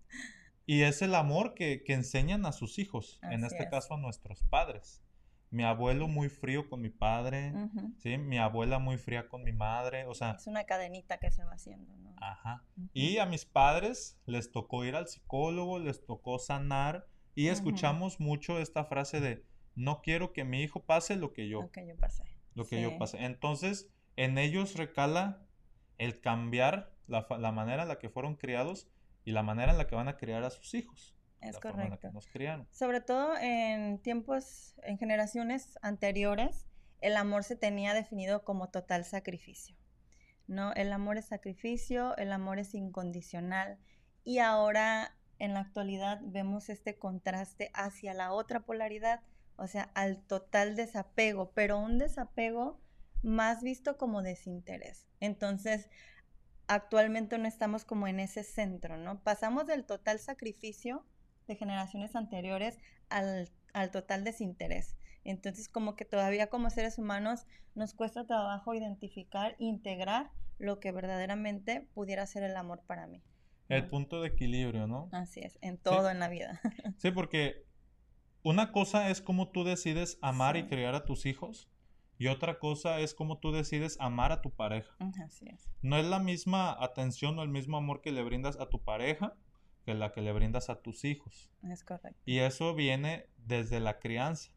y 0.66 0.82
es 0.82 1.02
el 1.02 1.14
amor 1.14 1.54
que, 1.54 1.82
enseñan 1.88 2.46
a 2.46 2.52
sus 2.52 2.78
hijos, 2.78 3.18
en 3.22 3.44
este 3.44 3.68
caso 3.68 3.94
a 3.94 3.98
nuestros 3.98 4.44
padres. 4.44 5.02
Mi 5.50 5.64
abuelo 5.64 6.06
muy 6.06 6.28
frío 6.28 6.68
con 6.68 6.80
mi 6.80 6.90
padre, 6.90 7.52
¿sí? 7.98 8.18
Mi 8.18 8.38
abuela 8.38 8.78
muy 8.78 8.98
fría 8.98 9.28
con 9.28 9.42
mi 9.42 9.52
madre, 9.52 10.06
o 10.06 10.14
sea... 10.14 10.32
Es 10.32 10.46
una 10.46 10.64
cadenita 10.64 11.18
que 11.18 11.30
se 11.30 11.44
va 11.44 11.52
haciendo, 11.52 11.96
¿no? 11.96 12.14
Ajá. 12.20 12.64
Y 12.92 13.18
a 13.18 13.26
mis 13.26 13.44
padres 13.44 14.20
les 14.26 14.52
tocó 14.52 14.84
ir 14.84 14.94
al 14.94 15.08
psicólogo, 15.08 15.80
les 15.80 16.04
tocó 16.06 16.38
sanar, 16.38 17.08
y 17.34 17.48
escuchamos 17.48 18.20
mucho 18.20 18.58
esta 18.58 18.84
frase 18.84 19.20
de, 19.20 19.44
no 19.74 20.02
quiero 20.02 20.32
que 20.32 20.44
mi 20.44 20.62
hijo 20.62 20.84
pase 20.84 21.16
lo 21.16 21.32
que 21.32 21.48
yo, 21.48 21.62
lo 21.62 21.70
que 21.70 21.86
yo 21.86 21.96
pasé. 21.96 22.24
Lo 22.54 22.66
que 22.66 22.82
yo 22.82 22.98
pasé. 22.98 23.24
Entonces, 23.24 23.88
en 24.16 24.36
ellos 24.38 24.76
recala 24.76 25.46
el 25.98 26.20
cambiar 26.20 26.92
la, 27.06 27.26
manera 27.52 27.82
en 27.82 27.88
la 27.88 27.98
que 27.98 28.08
fueron 28.08 28.34
criados 28.36 28.88
y 29.24 29.32
la 29.32 29.42
manera 29.42 29.72
en 29.72 29.78
la 29.78 29.86
que 29.86 29.94
van 29.94 30.08
a 30.08 30.16
criar 30.16 30.44
a 30.44 30.50
sus 30.50 30.74
hijos. 30.74 31.16
Es 31.40 31.58
correcto. 31.58 32.10
nos 32.12 32.26
criaron. 32.26 32.66
Sobre 32.70 33.00
todo 33.00 33.36
en 33.38 33.98
tiempos, 33.98 34.74
en 34.82 34.98
generaciones 34.98 35.78
anteriores, 35.82 36.66
el 37.00 37.16
amor 37.16 37.44
se 37.44 37.56
tenía 37.56 37.94
definido 37.94 38.44
como 38.44 38.68
total 38.68 39.04
sacrificio. 39.04 39.76
¿no? 40.50 40.72
El 40.72 40.92
amor 40.92 41.16
es 41.16 41.26
sacrificio, 41.26 42.16
el 42.16 42.32
amor 42.32 42.58
es 42.58 42.74
incondicional. 42.74 43.78
Y 44.24 44.38
ahora 44.38 45.16
en 45.38 45.54
la 45.54 45.60
actualidad 45.60 46.20
vemos 46.22 46.68
este 46.68 46.98
contraste 46.98 47.70
hacia 47.72 48.14
la 48.14 48.32
otra 48.32 48.60
polaridad, 48.60 49.20
o 49.56 49.66
sea, 49.68 49.90
al 49.94 50.20
total 50.22 50.74
desapego, 50.74 51.52
pero 51.52 51.78
un 51.78 51.98
desapego 51.98 52.80
más 53.22 53.62
visto 53.62 53.96
como 53.96 54.22
desinterés. 54.22 55.06
Entonces, 55.20 55.88
actualmente 56.66 57.38
no 57.38 57.46
estamos 57.46 57.84
como 57.84 58.08
en 58.08 58.20
ese 58.20 58.42
centro, 58.42 58.96
¿no? 58.96 59.22
Pasamos 59.22 59.66
del 59.66 59.84
total 59.84 60.18
sacrificio 60.18 61.06
de 61.50 61.56
generaciones 61.56 62.14
anteriores 62.14 62.78
al, 63.08 63.50
al 63.72 63.90
total 63.90 64.22
desinterés. 64.24 64.96
Entonces, 65.24 65.68
como 65.68 65.96
que 65.96 66.04
todavía 66.04 66.48
como 66.48 66.70
seres 66.70 66.96
humanos 66.96 67.46
nos 67.74 67.92
cuesta 67.92 68.24
trabajo 68.24 68.72
identificar, 68.72 69.56
integrar 69.58 70.30
lo 70.58 70.78
que 70.78 70.92
verdaderamente 70.92 71.88
pudiera 71.92 72.24
ser 72.26 72.44
el 72.44 72.56
amor 72.56 72.82
para 72.86 73.06
mí. 73.06 73.22
El 73.68 73.86
punto 73.88 74.20
de 74.20 74.28
equilibrio, 74.28 74.86
¿no? 74.86 75.08
Así 75.12 75.40
es, 75.40 75.58
en 75.60 75.78
todo 75.78 76.10
en 76.10 76.20
la 76.20 76.28
vida. 76.28 76.60
sí, 76.98 77.10
porque 77.10 77.64
una 78.42 78.72
cosa 78.72 79.10
es 79.10 79.20
cómo 79.20 79.50
tú 79.50 79.64
decides 79.64 80.18
amar 80.22 80.56
y 80.56 80.66
criar 80.66 80.94
a 80.94 81.04
tus 81.04 81.26
hijos 81.26 81.68
y 82.18 82.26
otra 82.26 82.58
cosa 82.58 83.00
es 83.00 83.14
cómo 83.14 83.38
tú 83.38 83.52
decides 83.52 83.96
amar 84.00 84.32
a 84.32 84.42
tu 84.42 84.50
pareja. 84.50 84.94
Así 85.24 85.46
es. 85.48 85.70
No 85.82 85.96
es 85.96 86.04
la 86.04 86.18
misma 86.18 86.76
atención 86.82 87.38
o 87.38 87.42
el 87.42 87.48
mismo 87.48 87.76
amor 87.76 88.02
que 88.02 88.12
le 88.12 88.22
brindas 88.22 88.58
a 88.60 88.68
tu 88.68 88.82
pareja 88.82 89.34
que 89.90 89.98
la 89.98 90.12
que 90.12 90.20
le 90.20 90.32
brindas 90.32 90.70
a 90.70 90.80
tus 90.80 91.04
hijos. 91.04 91.50
Es 91.64 91.82
correcto. 91.82 92.20
Y 92.24 92.38
eso 92.38 92.74
viene 92.74 93.26
desde 93.38 93.80
la 93.80 93.98
crianza. 93.98 94.52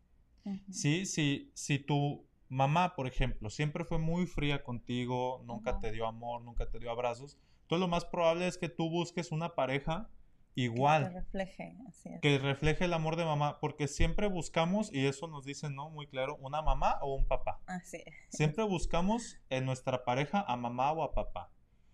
Sí, 0.69 1.05
sí, 1.05 1.51
si 1.53 1.79
tu 1.79 2.27
mamá, 2.49 2.95
por 2.95 3.07
ejemplo, 3.07 3.49
siempre 3.49 3.85
fue 3.85 3.97
muy 3.97 4.27
fría 4.27 4.63
contigo, 4.63 5.41
nunca 5.45 5.79
te 5.79 5.91
dio 5.91 6.05
amor, 6.05 6.41
nunca 6.43 6.69
te 6.69 6.79
dio 6.79 6.91
abrazos, 6.91 7.37
entonces 7.61 7.79
lo 7.79 7.87
más 7.87 8.03
probable 8.05 8.47
es 8.47 8.57
que 8.57 8.67
tú 8.67 8.89
busques 8.89 9.31
una 9.31 9.55
pareja 9.55 10.09
igual. 10.53 11.07
Que 11.07 11.19
refleje, 11.21 11.77
así 11.87 12.09
es. 12.09 12.21
Que 12.21 12.37
refleje 12.39 12.85
el 12.85 12.93
amor 12.93 13.15
de 13.15 13.23
mamá, 13.23 13.57
porque 13.61 13.87
siempre 13.87 14.27
buscamos, 14.27 14.93
y 14.93 15.05
eso 15.07 15.27
nos 15.27 15.45
dice, 15.45 15.69
¿no? 15.69 15.89
Muy 15.89 16.07
claro, 16.07 16.35
una 16.41 16.61
mamá 16.61 16.99
o 17.01 17.15
un 17.15 17.25
papá. 17.25 17.61
Así 17.65 18.03
es. 18.05 18.13
Siempre 18.29 18.65
buscamos 18.65 19.39
en 19.49 19.65
nuestra 19.65 20.03
pareja 20.03 20.43
a 20.45 20.57
mamá 20.57 20.91
o 20.91 21.03
a 21.03 21.13
papá. 21.13 21.51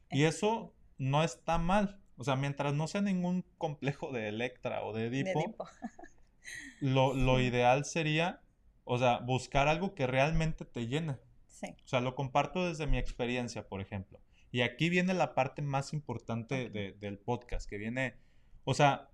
Y 0.09 0.23
eso 0.23 0.73
no 0.97 1.23
está 1.23 1.59
mal. 1.59 2.01
O 2.19 2.23
sea, 2.23 2.35
mientras 2.35 2.73
no 2.75 2.87
sea 2.87 3.01
ningún 3.01 3.43
complejo 3.57 4.11
de 4.11 4.27
Electra 4.27 4.83
o 4.83 4.93
de 4.93 5.07
Edipo, 5.07 5.55
lo, 6.81 7.13
lo 7.13 7.39
ideal 7.39 7.85
sería, 7.85 8.41
o 8.83 8.97
sea, 8.99 9.19
buscar 9.19 9.67
algo 9.67 9.95
que 9.95 10.05
realmente 10.05 10.65
te 10.65 10.87
llene. 10.87 11.17
Sí. 11.47 11.67
O 11.83 11.87
sea, 11.87 12.01
lo 12.01 12.15
comparto 12.15 12.67
desde 12.67 12.87
mi 12.87 12.97
experiencia, 12.97 13.67
por 13.67 13.81
ejemplo. 13.81 14.19
Y 14.51 14.61
aquí 14.61 14.89
viene 14.89 15.13
la 15.13 15.33
parte 15.35 15.61
más 15.61 15.93
importante 15.93 16.69
de- 16.69 16.93
del 16.93 17.17
podcast, 17.19 17.67
que 17.69 17.77
viene, 17.77 18.15
o 18.63 18.73
sea. 18.73 19.09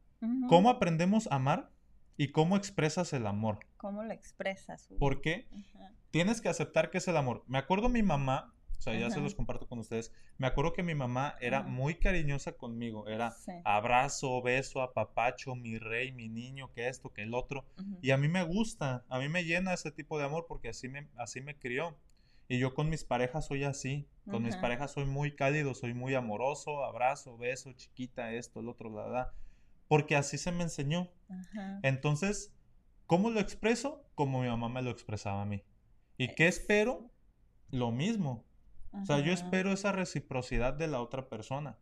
¿cómo 0.49 0.71
aprendemos 0.71 1.27
a 1.29 1.35
amar 1.35 1.69
y 2.17 2.29
cómo 2.31 2.55
expresas 2.57 3.13
el 3.13 3.27
amor? 3.27 3.59
¿Cómo 3.77 4.01
lo 4.03 4.11
expresas? 4.11 4.87
Uy. 4.89 4.97
¿Por 4.97 5.21
qué? 5.21 5.47
Ajá. 5.51 5.91
tienes 6.09 6.41
que 6.41 6.49
aceptar 6.49 6.89
que 6.89 6.97
es 6.97 7.07
el 7.07 7.17
amor. 7.17 7.43
Me 7.45 7.59
acuerdo 7.59 7.89
mi 7.89 8.01
mamá, 8.01 8.54
o 8.77 8.81
sea, 8.81 8.93
ya 8.93 9.09
se 9.09 9.15
Ajá. 9.15 9.23
los 9.23 9.35
comparto 9.35 9.67
con 9.67 9.79
ustedes. 9.79 10.11
Me 10.37 10.47
acuerdo 10.47 10.73
que 10.73 10.83
mi 10.83 10.95
mamá 10.95 11.35
era 11.41 11.59
Ajá. 11.59 11.67
muy 11.67 11.95
cariñosa 11.95 12.53
conmigo. 12.53 13.07
Era 13.07 13.31
Sí. 13.31 13.51
abrazo, 13.63 14.41
beso, 14.41 14.81
apapacho, 14.81 15.55
mi 15.55 15.77
rey, 15.79 16.11
mi 16.11 16.29
niño, 16.29 16.71
que 16.73 16.87
esto, 16.87 17.11
que 17.11 17.23
el 17.23 17.33
otro. 17.33 17.65
Ujú. 17.79 17.97
Y 18.01 18.11
a 18.11 18.17
mí 18.17 18.27
me 18.27 18.43
gusta, 18.43 19.03
a 19.09 19.19
mí 19.19 19.29
me 19.29 19.43
llena 19.43 19.73
ese 19.73 19.91
tipo 19.91 20.17
de 20.19 20.25
amor 20.25 20.45
porque 20.47 20.69
así 20.69 20.87
me, 20.89 21.07
así 21.17 21.41
me 21.41 21.57
crió. 21.57 21.97
Y 22.47 22.59
yo 22.59 22.73
con 22.75 22.89
mis 22.89 23.03
parejas 23.03 23.47
soy 23.47 23.63
así. 23.63 24.07
Con 24.29 24.43
mis 24.43 24.53
Ajá. 24.53 24.61
parejas 24.61 24.91
soy 24.91 25.05
muy 25.05 25.35
cálido, 25.35 25.73
soy 25.75 25.93
muy 25.93 26.13
amoroso, 26.15 26.83
abrazo, 26.83 27.37
beso, 27.37 27.73
chiquita, 27.73 28.33
esto, 28.33 28.59
el 28.59 28.69
otro, 28.69 28.89
la, 28.89 29.07
la. 29.07 29.33
Porque 29.87 30.15
así 30.15 30.37
se 30.37 30.51
me 30.51 30.63
enseñó. 30.63 31.09
Ajá. 31.29 31.79
Entonces, 31.83 32.51
¿cómo 33.07 33.29
lo 33.29 33.39
expreso? 33.39 34.03
Como 34.15 34.41
mi 34.41 34.47
mamá 34.47 34.67
me 34.69 34.81
lo 34.81 34.89
expresaba 34.91 35.41
a 35.43 35.45
mí. 35.45 35.63
¿Y 36.17 36.33
qué 36.35 36.47
espero? 36.47 37.09
Lo 37.71 37.91
mismo. 37.91 38.43
O 39.01 39.05
sea, 39.05 39.19
yo 39.19 39.33
Ajá. 39.33 39.33
espero 39.33 39.71
esa 39.71 39.91
reciprocidad 39.91 40.73
de 40.73 40.87
la 40.87 41.01
otra 41.01 41.27
persona. 41.29 41.77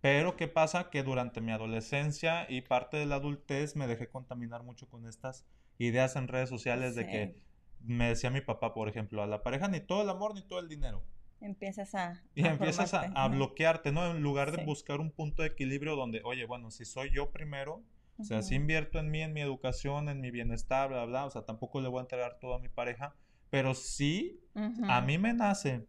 Pero 0.00 0.36
¿qué 0.36 0.46
pasa? 0.48 0.90
Que 0.90 1.02
durante 1.02 1.40
mi 1.40 1.52
adolescencia 1.52 2.46
y 2.48 2.60
parte 2.62 2.96
de 2.96 3.06
la 3.06 3.16
adultez 3.16 3.74
me 3.76 3.86
dejé 3.86 4.08
contaminar 4.08 4.62
mucho 4.62 4.88
con 4.88 5.06
estas 5.06 5.44
ideas 5.78 6.16
en 6.16 6.28
redes 6.28 6.48
sociales 6.48 6.94
de 6.94 7.06
que 7.06 7.34
Sí. 7.34 7.42
me 7.80 8.08
decía 8.08 8.30
mi 8.30 8.40
papá, 8.40 8.74
por 8.74 8.88
ejemplo, 8.88 9.22
a 9.22 9.26
la 9.26 9.42
pareja 9.42 9.68
ni 9.68 9.80
todo 9.80 10.02
el 10.02 10.08
amor 10.08 10.34
ni 10.34 10.42
todo 10.42 10.60
el 10.60 10.68
dinero. 10.68 11.02
Empiezas 11.40 11.94
a. 11.94 12.22
Y 12.34 12.44
a 12.44 12.50
empiezas 12.52 12.94
a, 12.94 13.00
a 13.02 13.06
ajá. 13.10 13.28
bloquearte, 13.28 13.92
¿no? 13.92 14.08
En 14.10 14.22
lugar 14.22 14.50
de 14.52 14.58
Sí. 14.58 14.64
buscar 14.64 15.00
un 15.00 15.10
punto 15.12 15.42
de 15.42 15.48
equilibrio 15.48 15.96
donde, 15.96 16.20
oye, 16.24 16.46
bueno, 16.46 16.70
si 16.70 16.84
soy 16.84 17.10
yo 17.12 17.30
primero, 17.30 17.82
o 18.18 18.24
sea, 18.24 18.42
si 18.42 18.56
invierto 18.56 18.98
en 18.98 19.10
mí, 19.10 19.22
en 19.22 19.32
mi 19.32 19.40
educación, 19.40 20.08
en 20.08 20.20
mi 20.20 20.32
bienestar, 20.32 20.88
bla, 20.88 21.04
bla, 21.04 21.24
o 21.26 21.30
sea, 21.30 21.42
tampoco 21.42 21.80
le 21.80 21.88
voy 21.88 21.98
a 21.98 22.02
entregar 22.02 22.38
todo 22.40 22.54
a 22.54 22.58
mi 22.58 22.68
pareja, 22.68 23.14
pero 23.50 23.74
sí, 23.74 24.40
a 24.54 24.98
Ujú. 24.98 25.06
mí 25.06 25.18
me 25.18 25.32
nace 25.34 25.86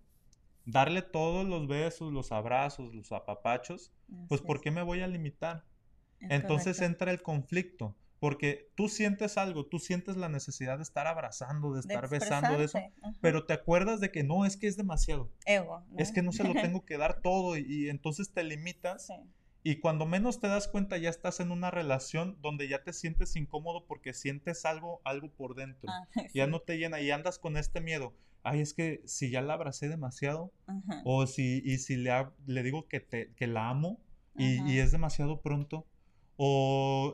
darle 0.72 1.02
todos 1.02 1.48
los 1.48 1.68
besos, 1.68 2.12
los 2.14 2.32
abrazos, 2.32 2.94
los 2.94 3.12
apapachos, 3.12 3.92
pues 4.28 4.42
¿por 4.42 4.58
es, 4.58 4.62
qué 4.64 4.72
me 4.72 4.84
voy 4.84 5.02
a 5.02 5.08
limitar? 5.08 5.66
es 6.20 6.32
Entonces 6.32 6.78
correcto. 6.78 6.86
entra 6.86 7.12
el 7.12 7.22
conflicto, 7.22 7.96
porque 8.20 8.70
tú 8.76 8.90
sientes 8.90 9.38
algo, 9.38 9.66
tú 9.66 9.80
sientes 9.80 10.18
la 10.18 10.28
necesidad 10.30 10.78
de 10.78 10.84
estar 10.84 11.08
abrazando, 11.08 11.70
de 11.74 11.82
De 11.82 11.94
estar 11.94 12.10
besando, 12.10 12.58
de 12.58 12.66
eso, 12.66 12.78
ajá. 12.78 13.14
pero 13.22 13.46
te 13.46 13.54
acuerdas 13.54 14.00
de 14.02 14.12
que 14.12 14.24
no, 14.24 14.46
es 14.46 14.58
que 14.58 14.68
es 14.68 14.76
demasiado, 14.78 15.32
Ego. 15.46 15.86
es 15.98 16.12
que 16.12 16.22
no 16.22 16.32
se 16.32 16.44
lo 16.44 16.54
tengo 16.54 16.86
que 16.86 16.98
dar 16.98 17.22
todo 17.24 17.58
y, 17.58 17.66
y 17.68 17.90
entonces 17.90 18.32
te 18.34 18.44
limitas 18.44 19.08
Sí. 19.08 19.14
y 19.64 19.80
cuando 19.80 20.06
menos 20.06 20.40
te 20.42 20.48
das 20.48 20.68
cuenta 20.68 20.98
ya 20.98 21.10
estás 21.10 21.40
en 21.40 21.52
una 21.52 21.72
relación 21.72 22.38
donde 22.42 22.68
ya 22.68 22.84
te 22.84 22.92
sientes 22.94 23.36
incómodo 23.38 23.86
porque 23.86 24.14
sientes 24.14 24.66
algo, 24.66 25.02
algo 25.06 25.30
por 25.32 25.56
dentro. 25.56 25.90
Ah, 25.90 26.08
Ya 26.34 26.48
no 26.48 26.60
te 26.60 26.78
llena 26.78 27.00
y 27.02 27.12
andas 27.12 27.40
con 27.40 27.56
este 27.58 27.80
miedo. 27.82 28.14
Ay, 28.44 28.62
es 28.62 28.74
que 28.74 29.02
si 29.06 29.30
ya 29.30 29.42
la 29.42 29.54
abracé 29.54 29.90
demasiado 29.90 30.52
Ajá. 30.68 31.02
o 31.06 31.26
si 31.28 31.62
y 31.66 31.78
si 31.80 31.98
le, 31.98 32.12
ha- 32.12 32.32
le 32.48 32.64
digo 32.64 32.88
que 32.88 33.00
te 33.00 33.34
que 33.36 33.48
la 33.48 33.70
amo 33.70 34.00
y, 34.36 34.62
y 34.72 34.80
es 34.80 34.92
demasiado 34.92 35.42
pronto 35.42 35.86
o 36.38 37.14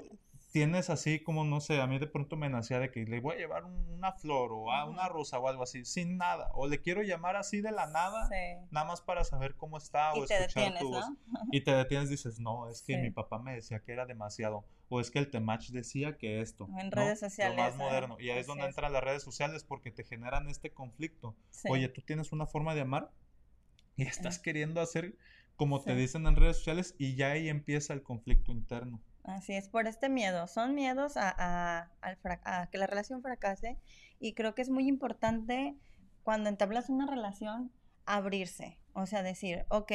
tienes 0.55 0.89
así 0.89 1.19
como 1.21 1.43
no 1.43 1.59
sé, 1.59 1.81
a 1.81 1.85
mí 1.87 1.99
de 1.99 2.07
pronto 2.07 2.37
me 2.37 2.47
nacía 2.49 2.79
de 2.79 2.89
que 2.89 3.03
le 3.03 3.19
voy 3.19 3.35
a 3.35 3.37
llevar 3.39 3.65
un- 3.65 3.89
una 3.89 4.13
flor 4.13 4.53
o 4.53 4.71
a 4.71 4.85
una 4.85 5.09
rosa 5.09 5.37
o 5.37 5.49
algo 5.49 5.63
así 5.63 5.83
sin 5.83 6.15
nada 6.15 6.49
o 6.53 6.65
le 6.69 6.79
quiero 6.79 7.01
llamar 7.03 7.35
así 7.35 7.59
de 7.59 7.71
la 7.73 7.87
nada 7.87 8.29
Sí. 8.29 8.65
nada 8.71 8.85
más 8.87 9.01
para 9.01 9.25
saber 9.25 9.55
cómo 9.55 9.77
está 9.77 10.13
o 10.13 10.19
Y 10.19 10.23
escuchar 10.31 10.79
tu 10.79 10.87
voz. 10.91 11.05
¿no? 11.09 11.17
Y 11.51 11.61
te 11.65 11.71
detienes 11.75 12.07
y 12.07 12.11
dices, 12.11 12.39
no, 12.39 12.69
es 12.69 12.81
que 12.83 12.95
mi 12.97 13.07
Sí. 13.07 13.11
papá 13.11 13.37
me 13.39 13.53
decía 13.53 13.81
que 13.81 13.91
era 13.91 14.05
demasiado. 14.05 14.63
O 14.87 15.01
es 15.01 15.11
que 15.11 15.19
el 15.19 15.29
Temach 15.29 15.67
decía 15.71 16.15
que 16.17 16.39
esto. 16.39 16.69
En 16.79 16.85
¿no? 16.89 16.91
redes 16.91 17.21
Lo 17.21 17.27
sociales, 17.29 17.57
más 17.57 17.73
ah, 17.73 17.77
moderno. 17.77 18.15
Y 18.17 18.29
ahí 18.29 18.39
es 18.39 18.47
donde 18.47 18.63
es. 18.63 18.69
entran 18.69 18.93
las 18.93 19.03
redes 19.03 19.23
sociales 19.23 19.65
porque 19.65 19.91
te 19.91 20.05
generan 20.05 20.47
este 20.47 20.71
conflicto. 20.71 21.35
Sí. 21.49 21.67
Oye, 21.69 21.89
tú 21.89 22.01
tienes 22.01 22.31
una 22.31 22.45
forma 22.47 22.73
de 22.75 22.81
amar 22.81 23.11
y 23.97 24.03
estás 24.03 24.37
Ah. 24.37 24.41
queriendo 24.41 24.79
hacer 24.79 25.17
como 25.57 25.81
te 25.81 25.95
dicen 25.95 26.25
en 26.27 26.37
redes 26.37 26.57
sociales 26.57 26.95
y 26.97 27.15
ya 27.15 27.31
ahí 27.31 27.49
empieza 27.49 27.93
el 27.93 28.03
conflicto 28.03 28.51
interno. 28.53 29.01
Así 29.27 29.53
es, 29.53 29.67
por 29.69 29.87
este 29.87 30.07
miedo. 30.09 30.47
Son 30.47 30.75
miedos 30.75 31.17
a, 31.17 31.33
a- 31.37 31.91
a 32.43 32.67
que 32.67 32.77
la 32.77 32.87
relación 32.87 33.21
fracase 33.21 33.77
y 34.19 34.33
creo 34.33 34.53
que 34.53 34.61
es 34.61 34.69
muy 34.69 34.87
importante 34.87 35.75
cuando 36.23 36.49
entablas 36.49 36.89
una 36.89 37.07
relación 37.07 37.71
abrirse. 38.05 38.79
O 38.93 39.05
sea, 39.07 39.23
decir, 39.23 39.65
ok, 39.69 39.91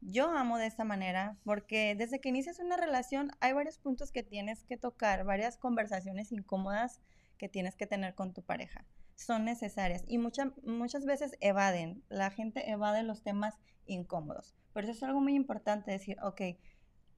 yo 0.00 0.30
amo 0.30 0.58
de 0.58 0.66
esta 0.66 0.84
manera 0.84 1.36
porque 1.44 1.94
desde 1.94 2.20
que 2.20 2.30
inicias 2.30 2.58
una 2.60 2.76
relación 2.76 3.30
hay 3.40 3.52
varios 3.52 3.78
puntos 3.78 4.10
que 4.10 4.22
tienes 4.22 4.64
que 4.64 4.76
tocar, 4.76 5.24
varias 5.24 5.58
conversaciones 5.58 6.32
incómodas 6.32 7.00
que 7.38 7.48
tienes 7.48 7.76
que 7.76 7.86
tener 7.86 8.14
con 8.14 8.32
tu 8.32 8.42
pareja. 8.42 8.86
Son 9.16 9.44
necesarias 9.44 10.02
y 10.08 10.16
mucha- 10.18 10.52
muchas 10.64 11.04
veces 11.04 11.36
evaden. 11.40 12.02
La 12.08 12.30
gente 12.30 12.70
evade 12.70 13.02
los 13.02 13.22
temas 13.22 13.54
incómodos. 13.86 14.54
Pero 14.72 14.86
eso 14.86 14.96
es 14.96 15.02
algo 15.02 15.20
muy 15.20 15.34
importante, 15.34 15.90
decir, 15.90 16.16
ok, 16.22 16.40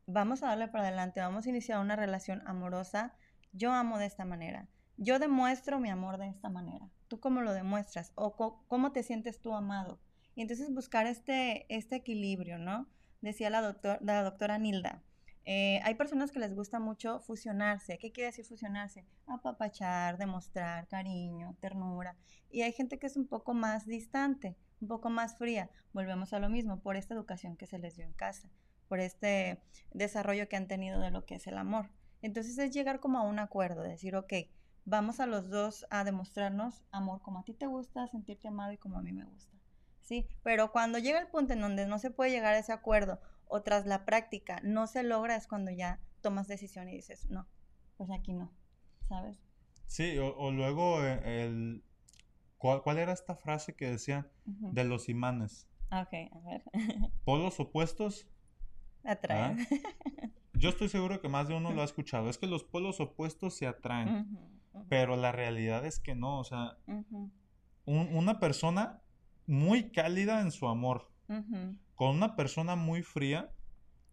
vamos 0.06 0.42
a 0.42 0.49
darle 0.49 0.68
para 0.68 0.88
adelante, 0.88 1.20
vamos 1.20 1.46
a 1.46 1.50
iniciar 1.50 1.80
una 1.80 1.96
relación 1.96 2.42
amorosa. 2.46 3.14
Yo 3.52 3.73
amo 3.73 3.99
de 3.99 4.06
esta 4.06 4.25
manera. 4.25 4.68
Yo 4.96 5.18
demuestro 5.18 5.80
mi 5.80 5.90
amor 5.90 6.18
de 6.18 6.28
esta 6.28 6.49
manera. 6.49 6.88
¿Tú 7.08 7.20
cómo 7.20 7.40
lo 7.40 7.52
demuestras? 7.52 8.12
¿O 8.14 8.37
cómo 8.68 8.92
te 8.92 9.02
sientes 9.02 9.40
tú 9.40 9.54
amado? 9.54 10.00
Y 10.34 10.42
entonces 10.42 10.73
buscar 10.73 11.06
este, 11.06 11.66
este 11.75 11.96
equilibrio, 11.96 12.58
¿no? 12.58 12.88
Decía 13.20 13.50
la, 13.50 13.61
doctor, 13.61 13.99
doctora 14.00 14.58
Nilda. 14.58 15.02
eh, 15.46 15.80
hay 15.84 15.94
personas 15.94 16.30
que 16.32 16.38
les 16.38 16.54
gusta 16.54 16.78
mucho 16.78 17.20
fusionarse. 17.20 17.99
¿Qué 17.99 18.12
quiere 18.12 18.28
decir 18.30 18.44
fusionarse? 18.44 19.04
Apapachar, 19.26 20.16
demostrar 20.16 20.87
cariño, 20.88 21.56
ternura. 21.61 22.16
Y 22.50 22.62
hay 22.62 22.73
gente 22.73 22.99
que 22.99 23.06
es 23.06 23.16
un 23.16 23.26
poco 23.26 23.54
más 23.54 23.87
distante, 23.87 24.56
un 24.80 24.88
poco 24.88 25.11
más 25.11 25.37
fría. 25.37 25.70
Volvemos 25.92 26.32
a 26.32 26.38
lo 26.38 26.49
mismo, 26.49 26.80
por 26.80 26.96
esta 26.96 27.14
educación 27.14 27.56
que 27.56 27.66
se 27.66 27.78
les 27.78 27.96
dio 27.96 28.04
en 28.04 28.12
casa, 28.14 28.49
por 28.88 29.00
este 29.00 29.61
desarrollo 29.93 30.49
que 30.49 30.57
han 30.57 30.69
tenido 30.69 31.00
de 31.00 31.11
lo 31.11 31.25
que 31.25 31.37
es 31.37 31.47
el 31.47 31.59
amor. 31.59 31.91
Entonces 32.23 32.59
es 32.59 32.73
llegar 32.73 33.00
como 33.00 33.19
a 33.19 33.23
un 33.23 33.38
acuerdo, 33.38 33.83
decir, 33.83 34.17
ok, 34.17 34.33
vamos 34.85 35.21
a 35.21 35.26
los 35.26 35.50
dos 35.50 35.87
a 35.91 36.05
demostrarnos 36.05 36.83
amor 36.91 37.21
como 37.23 37.38
a 37.38 37.45
ti 37.45 37.55
te 37.55 37.67
gusta, 37.67 38.09
sentirte 38.09 38.49
amado 38.49 38.73
y 38.73 38.79
como 38.79 38.99
a 38.99 39.03
mí 39.03 39.12
me 39.12 39.25
gusta. 39.25 39.53
¿Sí? 40.03 40.26
Pero 40.43 40.71
cuando 40.73 40.99
llega 40.99 41.19
el 41.19 41.29
punto 41.29 41.55
en 41.55 41.61
donde 41.61 41.87
no 41.87 41.99
se 41.99 42.11
puede 42.11 42.31
llegar 42.31 42.55
a 42.55 42.59
ese 42.59 42.73
acuerdo 42.73 43.21
o 43.47 43.62
tras 43.62 43.87
la 43.87 44.05
práctica 44.05 44.61
no 44.62 44.87
se 44.87 45.03
logra 45.03 45.37
es 45.37 45.47
cuando 45.47 45.71
ya 45.71 46.00
tomas 46.21 46.49
decisión 46.49 46.88
y 46.88 46.97
dices, 46.97 47.29
no, 47.31 47.47
pues 47.97 48.11
aquí 48.11 48.35
no, 48.35 48.53
¿sabes? 49.00 49.38
Sí, 49.87 50.19
o, 50.19 50.37
o 50.37 50.50
luego 50.50 51.03
eh, 51.05 51.45
el... 51.45 51.85
¿cuál, 52.59 52.83
cuál 52.83 52.99
era 52.99 53.12
esta 53.12 53.35
frase 53.35 53.75
que 53.75 53.91
decían 53.91 54.26
de 54.45 54.85
los 54.85 55.09
imanes? 55.09 55.69
Ok, 55.93 56.12
a 56.33 56.38
ver. 56.41 56.64
Polos 57.25 57.61
opuestos 57.61 58.26
Atraer. 59.04 59.56
Yo 60.54 60.68
estoy 60.70 60.88
seguro 60.88 61.20
que 61.20 61.28
más 61.28 61.49
de 61.49 61.54
uno 61.54 61.73
lo 61.73 61.82
ha 61.82 61.84
escuchado. 61.84 62.30
Es 62.30 62.38
que 62.38 62.46
los 62.46 62.64
polos 62.64 63.00
opuestos 63.00 63.54
se 63.54 63.66
atraen, 63.66 64.38
pero 64.88 65.16
la 65.16 65.32
realidad 65.32 65.84
es 65.84 65.99
que 65.99 66.14
no. 66.14 66.38
O 66.38 66.44
sea, 66.44 66.76
un- 66.87 68.08
una 68.16 68.38
persona 68.40 69.02
muy 69.46 69.90
cálida 69.90 70.40
en 70.40 70.50
su 70.52 70.68
amor 70.68 71.11
con 71.94 72.11
una 72.16 72.37
persona 72.37 72.76
muy 72.76 73.02
fría, 73.02 73.50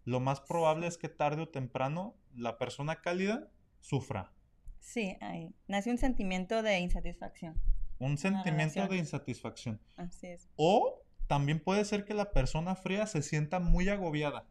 lo 0.05 0.19
más 0.19 0.41
probable 0.41 0.87
es 0.87 0.97
que 0.97 1.09
tarde 1.09 1.43
o 1.43 1.49
temprano 1.49 2.15
la 2.35 2.57
persona 2.57 3.01
cálida 3.01 3.49
sufra. 3.79 4.33
Sí, 4.79 5.15
ahí. 5.21 5.53
Nace 5.67 5.91
un 5.91 5.97
sentimiento 5.97 6.63
de 6.63 6.79
insatisfacción. 6.79 7.59
Un 7.99 8.17
sentimiento 8.17 8.87
de 8.87 8.97
insatisfacción. 8.97 9.79
Así 9.95 10.27
es. 10.27 10.49
O 10.55 11.03
también 11.27 11.59
puede 11.63 11.85
ser 11.85 12.03
que 12.03 12.13
la 12.15 12.31
persona 12.31 12.75
fría 12.75 13.05
se 13.05 13.21
sienta 13.21 13.59
muy 13.59 13.89
agobiada, 13.89 14.47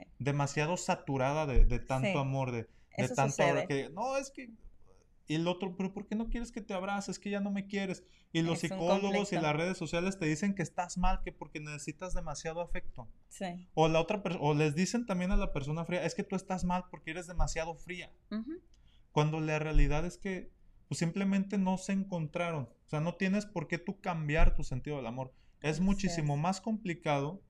Sí. 0.00 0.06
demasiado 0.18 0.76
saturada 0.76 1.46
de, 1.46 1.64
de 1.64 1.78
tanto 1.78 2.12
Sí. 2.12 2.18
amor, 2.18 2.50
de, 2.52 2.68
de 2.96 3.08
tanto 3.08 3.42
amor 3.42 3.66
que 3.66 3.90
no 3.90 4.16
es 4.16 4.30
que 4.30 4.50
y 5.26 5.36
el 5.36 5.48
otro, 5.48 5.74
pero 5.74 5.94
¿por 5.94 6.06
qué 6.06 6.16
no 6.16 6.28
quieres 6.28 6.52
que 6.52 6.60
te 6.60 6.74
abrace? 6.74 7.10
Es 7.10 7.18
que 7.18 7.30
ya 7.30 7.40
no 7.40 7.50
me 7.50 7.66
quieres. 7.66 8.04
Y 8.30 8.42
los 8.42 8.62
Es 8.62 8.68
psicólogos 8.70 9.32
y 9.32 9.36
las 9.36 9.56
redes 9.56 9.78
sociales 9.78 10.18
te 10.18 10.26
dicen 10.26 10.54
que 10.54 10.62
estás 10.62 10.98
mal, 10.98 11.22
que 11.24 11.32
porque 11.32 11.60
necesitas 11.60 12.12
demasiado 12.12 12.60
afecto. 12.60 13.08
Sí. 13.30 13.66
O 13.72 13.88
la 13.88 14.00
otra 14.00 14.22
o 14.40 14.52
les 14.52 14.74
dicen 14.74 15.06
también 15.06 15.30
a 15.32 15.38
la 15.38 15.50
persona 15.50 15.86
fría, 15.86 16.04
es 16.04 16.14
que 16.14 16.24
tú 16.24 16.36
estás 16.36 16.64
mal 16.64 16.84
porque 16.90 17.12
eres 17.12 17.26
demasiado 17.26 17.74
fría. 17.74 18.12
Cuando 19.12 19.40
la 19.40 19.58
realidad 19.58 20.04
es 20.04 20.18
que 20.18 20.50
pues, 20.88 20.98
simplemente 20.98 21.56
no 21.56 21.78
se 21.78 21.92
encontraron. 21.92 22.64
O 22.84 22.88
sea, 22.88 23.00
no 23.00 23.14
tienes 23.14 23.46
por 23.46 23.66
qué 23.66 23.78
tú 23.78 24.00
cambiar 24.02 24.54
tu 24.54 24.62
sentido 24.62 24.96
del 24.98 25.06
amor. 25.06 25.32
Es 25.62 25.80
muchísimo 25.80 26.36
más 26.36 26.60
complicado 26.60 27.40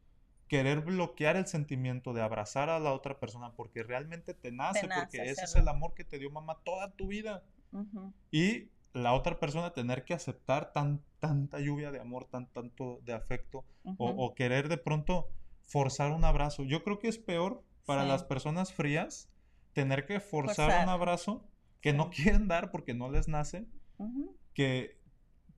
querer 0.49 0.81
bloquear 0.83 1.37
el 1.37 1.47
sentimiento 1.47 2.13
de 2.13 2.23
abrazar 2.23 2.69
a 2.71 2.79
la 2.79 2.93
otra 2.93 3.19
persona 3.19 3.53
porque 3.53 3.83
realmente 3.83 4.35
te 4.35 4.53
nace, 4.53 4.87
nace 4.87 5.01
porque 5.01 5.31
ese 5.31 5.45
es 5.45 5.55
el 5.57 5.69
amor 5.69 5.95
que 5.95 6.05
te 6.05 6.19
dio 6.19 6.31
mamá 6.31 6.59
toda 6.65 6.91
tu 6.93 7.09
vida. 7.09 7.43
Y 8.31 8.69
la 8.93 9.15
otra 9.15 9.41
persona 9.41 9.73
tener 9.73 10.05
que 10.05 10.15
aceptar 10.15 10.73
tan, 10.73 11.03
tanta 11.19 11.59
lluvia 11.59 11.91
de 11.91 12.01
amor, 12.01 12.27
tan, 12.27 12.47
tanto 12.47 13.01
de 13.05 13.13
afecto, 13.13 13.65
o, 13.99 14.35
querer 14.35 14.69
de 14.69 14.77
pronto 14.79 15.29
forzar 15.65 16.13
un 16.13 16.25
abrazo. 16.25 16.63
Yo 16.65 16.85
creo 16.85 16.99
que 16.99 17.09
es 17.09 17.19
peor 17.19 17.63
para 17.87 18.03
Sí. 18.03 18.09
las 18.09 18.23
personas 18.25 18.73
frías 18.73 19.29
tener 19.73 20.07
que 20.07 20.21
forzar, 20.21 20.67
Forzar. 20.71 20.85
un 20.85 20.91
abrazo 20.91 21.49
que 21.81 21.93
no 21.93 22.11
quieren 22.11 22.47
dar 22.49 22.71
porque 22.71 22.95
no 22.95 23.11
les 23.11 23.27
nace, 23.29 23.67
que, 24.53 25.01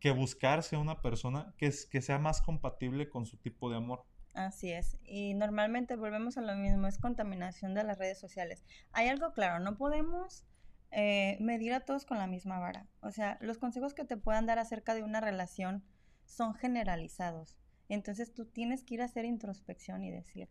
que 0.01 0.11
buscarse 0.13 0.77
una 0.77 1.03
persona 1.03 1.55
que 1.59 1.71
sea 1.73 2.19
más 2.19 2.41
compatible 2.41 3.09
con 3.11 3.27
su 3.27 3.37
tipo 3.37 3.69
de 3.69 3.77
amor. 3.77 4.05
Así 4.37 4.71
es. 4.71 4.99
Y 5.03 5.33
normalmente 5.33 5.97
volvemos 5.97 6.37
a 6.37 6.43
lo 6.43 6.55
mismo, 6.57 6.87
es 6.87 6.99
contaminación 6.99 7.73
de 7.73 7.85
las 7.85 7.97
redes 7.97 8.19
sociales. 8.19 8.63
Hay 8.93 9.09
algo 9.09 9.33
claro, 9.33 9.65
no 9.65 9.79
podemos 9.79 10.45
eh, 10.91 11.39
medir 11.41 11.73
a 11.73 11.81
todos 11.81 12.05
con 12.05 12.19
la 12.19 12.27
misma 12.27 12.59
vara. 12.59 12.87
O 13.01 13.11
sea, 13.11 13.39
los 13.41 13.57
consejos 13.57 13.95
que 13.95 14.05
te 14.05 14.19
puedan 14.19 14.45
dar 14.45 14.59
acerca 14.59 14.95
de 14.95 15.03
una 15.03 15.23
relación 15.23 15.83
son 16.27 16.53
generalizados. 16.55 17.57
Entonces 17.89 18.35
tú 18.35 18.45
tienes 18.45 18.85
que 18.85 18.97
ir 18.97 19.01
a 19.01 19.07
hacer 19.07 19.25
introspección 19.25 20.05
y 20.05 20.11
decir, 20.11 20.51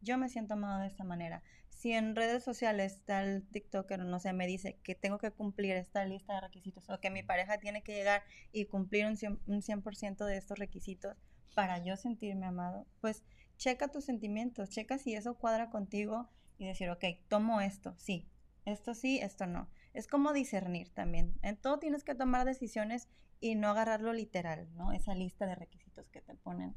yo 0.00 0.16
me 0.16 0.30
siento 0.30 0.54
amado 0.54 0.80
de 0.80 0.86
esta 0.86 1.04
manera. 1.04 1.42
Si 1.68 1.92
en 1.92 2.16
redes 2.16 2.42
sociales 2.42 3.02
tal 3.04 3.46
TikToker, 3.52 4.02
no 4.02 4.18
sé, 4.18 4.32
me 4.32 4.46
dice 4.46 4.78
que 4.82 4.94
tengo 4.94 5.18
que 5.18 5.30
cumplir 5.30 5.76
esta 5.76 6.06
lista 6.06 6.36
de 6.36 6.40
requisitos 6.40 6.88
o 6.88 7.00
que 7.00 7.10
mi 7.10 7.22
pareja 7.22 7.58
tiene 7.58 7.82
que 7.82 7.92
llegar 7.92 8.22
y 8.50 8.64
cumplir 8.64 9.04
un 9.04 9.16
100%, 9.18 9.40
un 9.46 9.60
100 9.60 10.16
de 10.20 10.38
estos 10.38 10.58
requisitos 10.58 11.18
para 11.56 11.82
yo 11.82 11.96
sentirme 11.96 12.44
amado, 12.44 12.86
pues 13.00 13.24
checa 13.56 13.88
tus 13.88 14.04
sentimientos, 14.04 14.68
checa 14.68 14.98
si 14.98 15.14
eso 15.14 15.38
cuadra 15.38 15.70
contigo 15.70 16.28
y 16.58 16.66
decir, 16.66 16.90
ok, 16.90 17.02
tomo 17.28 17.62
esto, 17.62 17.94
sí, 17.96 18.28
esto 18.66 18.92
sí, 18.92 19.20
esto 19.22 19.46
no. 19.46 19.66
Es 19.94 20.06
como 20.06 20.34
discernir 20.34 20.90
también. 20.90 21.34
En 21.40 21.56
todo 21.56 21.78
tienes 21.78 22.04
que 22.04 22.14
tomar 22.14 22.44
decisiones 22.44 23.08
y 23.40 23.54
no 23.54 23.68
agarrarlo 23.70 24.12
literal, 24.12 24.68
¿no? 24.74 24.92
Esa 24.92 25.14
lista 25.14 25.46
de 25.46 25.54
requisitos 25.54 26.10
que 26.10 26.20
te 26.20 26.34
ponen. 26.34 26.76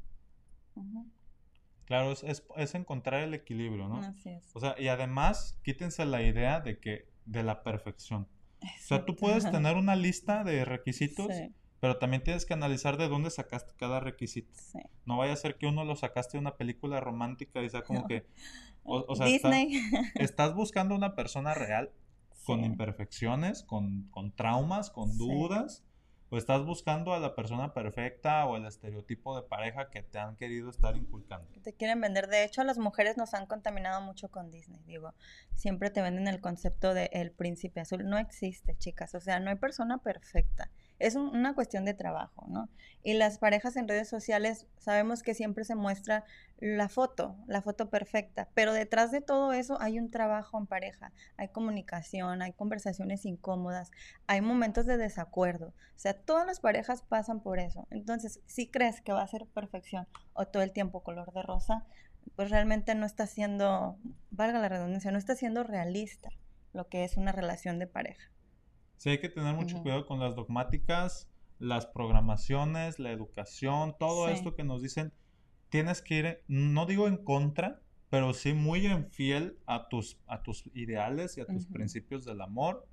Claro, 1.84 2.12
es, 2.12 2.22
es, 2.24 2.42
es 2.56 2.74
encontrar 2.74 3.20
el 3.22 3.34
equilibrio, 3.34 3.86
¿no? 3.86 3.98
Así 3.98 4.30
es. 4.30 4.48
O 4.54 4.60
sea, 4.60 4.76
y 4.78 4.88
además, 4.88 5.60
quítense 5.62 6.06
la 6.06 6.22
idea 6.22 6.60
de 6.60 6.80
que, 6.80 7.10
de 7.26 7.42
la 7.42 7.62
perfección. 7.62 8.28
O 8.62 8.66
sea, 8.78 9.04
tú 9.04 9.14
puedes 9.14 9.50
tener 9.50 9.76
una 9.76 9.94
lista 9.94 10.42
de 10.42 10.64
requisitos, 10.64 11.28
Sí, 11.36 11.54
pero 11.80 11.98
también 11.98 12.22
tienes 12.22 12.44
que 12.46 12.54
analizar 12.54 12.96
de 12.96 13.08
dónde 13.08 13.30
sacaste 13.30 13.72
cada 13.76 14.00
requisito. 14.00 14.52
sí. 14.54 14.78
No 15.06 15.16
vaya 15.16 15.32
a 15.32 15.36
ser 15.36 15.56
que 15.56 15.66
uno 15.66 15.84
lo 15.84 15.96
sacaste 15.96 16.36
de 16.36 16.40
una 16.42 16.56
película 16.56 17.00
romántica 17.00 17.62
y 17.62 17.70
sea 17.70 17.82
como 17.82 18.06
que, 18.06 18.26
o, 18.84 19.04
o 19.08 19.16
sea, 19.16 19.26
Disney. 19.26 19.70
estás 20.14 20.54
buscando 20.54 20.94
una 20.94 21.14
persona 21.16 21.54
real 21.54 21.90
con 22.44 22.64
imperfecciones, 22.64 23.62
con, 23.62 24.08
con 24.10 24.32
traumas, 24.32 24.90
con 24.90 25.10
Sí. 25.12 25.18
dudas, 25.18 25.84
o 26.32 26.38
estás 26.38 26.64
buscando 26.64 27.12
a 27.12 27.18
la 27.18 27.34
persona 27.34 27.74
perfecta 27.74 28.46
o 28.46 28.56
el 28.56 28.64
estereotipo 28.64 29.34
de 29.34 29.42
pareja 29.48 29.90
que 29.90 30.02
te 30.02 30.18
han 30.20 30.36
querido 30.36 30.70
estar 30.70 30.96
inculcando. 30.96 31.48
te 31.62 31.72
quieren 31.74 32.00
vender. 32.00 32.28
De 32.28 32.44
hecho, 32.44 32.62
las 32.62 32.78
mujeres 32.78 33.16
nos 33.16 33.34
han 33.34 33.46
contaminado 33.46 34.00
mucho 34.00 34.28
con 34.30 34.50
Disney. 34.52 34.80
Digo, 34.86 35.12
siempre 35.54 35.90
te 35.90 36.02
venden 36.02 36.28
el 36.28 36.40
concepto 36.40 36.94
de 36.94 37.10
el 37.12 37.32
príncipe 37.32 37.80
azul. 37.80 38.08
No 38.08 38.16
existe, 38.16 38.76
chicas. 38.78 39.14
O 39.16 39.20
sea, 39.20 39.40
no 39.40 39.50
hay 39.50 39.56
persona 39.56 39.98
perfecta. 39.98 40.70
Es 41.00 41.16
un- 41.16 41.34
una 41.34 41.54
cuestión 41.54 41.84
de 41.84 41.94
trabajo, 41.94 42.44
¿no? 42.48 42.68
Y 43.02 43.14
las 43.14 43.38
parejas 43.38 43.76
en 43.76 43.88
redes 43.88 44.08
sociales 44.08 44.66
sabemos 44.78 45.22
que 45.22 45.34
siempre 45.34 45.64
se 45.64 45.74
muestra 45.74 46.24
la 46.58 46.88
foto, 46.90 47.36
la 47.46 47.62
foto 47.62 47.88
perfecta, 47.88 48.48
pero 48.54 48.74
detrás 48.74 49.10
de 49.10 49.22
todo 49.22 49.52
eso 49.52 49.80
hay 49.80 49.98
un 49.98 50.10
trabajo 50.10 50.58
en 50.58 50.66
pareja, 50.66 51.10
hay 51.38 51.48
comunicación, 51.48 52.42
hay 52.42 52.52
conversaciones 52.52 53.24
incómodas, 53.24 53.90
hay 54.26 54.42
momentos 54.42 54.84
de 54.84 54.98
desacuerdo. 54.98 55.68
O 55.68 55.98
sea, 55.98 56.14
todas 56.14 56.46
las 56.46 56.60
parejas 56.60 57.02
pasan 57.02 57.40
por 57.40 57.58
eso. 57.58 57.86
Entonces, 57.90 58.40
si 58.46 58.68
crees 58.68 59.00
que 59.00 59.12
va 59.12 59.22
a 59.22 59.26
ser 59.28 59.46
perfección 59.46 60.06
o 60.34 60.46
todo 60.46 60.62
el 60.62 60.72
tiempo 60.72 61.00
color 61.02 61.32
de 61.32 61.42
rosa, 61.42 61.86
pues 62.36 62.50
realmente 62.50 62.94
no 62.94 63.06
está 63.06 63.26
siendo, 63.26 63.96
valga 64.30 64.58
la 64.58 64.68
redundancia, 64.68 65.10
no 65.10 65.18
está 65.18 65.34
siendo 65.34 65.64
realista 65.64 66.28
lo 66.74 66.88
que 66.88 67.04
es 67.04 67.16
una 67.16 67.32
relación 67.32 67.78
de 67.78 67.86
pareja. 67.86 68.30
Sí, 69.00 69.08
hay 69.08 69.18
que 69.18 69.30
tener 69.30 69.54
mucho 69.54 69.76
Ujú. 69.76 69.84
cuidado 69.84 70.04
con 70.04 70.20
las 70.20 70.36
dogmáticas, 70.36 71.26
las 71.58 71.86
programaciones, 71.86 72.98
la 72.98 73.10
educación, 73.12 73.96
todo 73.98 74.26
Sí. 74.26 74.34
esto 74.34 74.54
que 74.54 74.62
nos 74.62 74.82
dicen. 74.82 75.14
Tienes 75.70 76.02
que 76.02 76.14
ir, 76.18 76.42
no 76.48 76.84
digo 76.84 77.08
en 77.08 77.16
contra, 77.16 77.80
pero 78.10 78.34
sí 78.34 78.52
muy 78.52 78.84
en 78.84 79.10
fiel 79.10 79.56
a 79.64 79.88
tus, 79.88 80.18
a 80.26 80.42
tus 80.42 80.66
ideales 80.74 81.38
y 81.38 81.40
a 81.40 81.46
tus 81.46 81.64
Ujú. 81.64 81.72
principios 81.72 82.26
del 82.26 82.42
amor, 82.42 82.86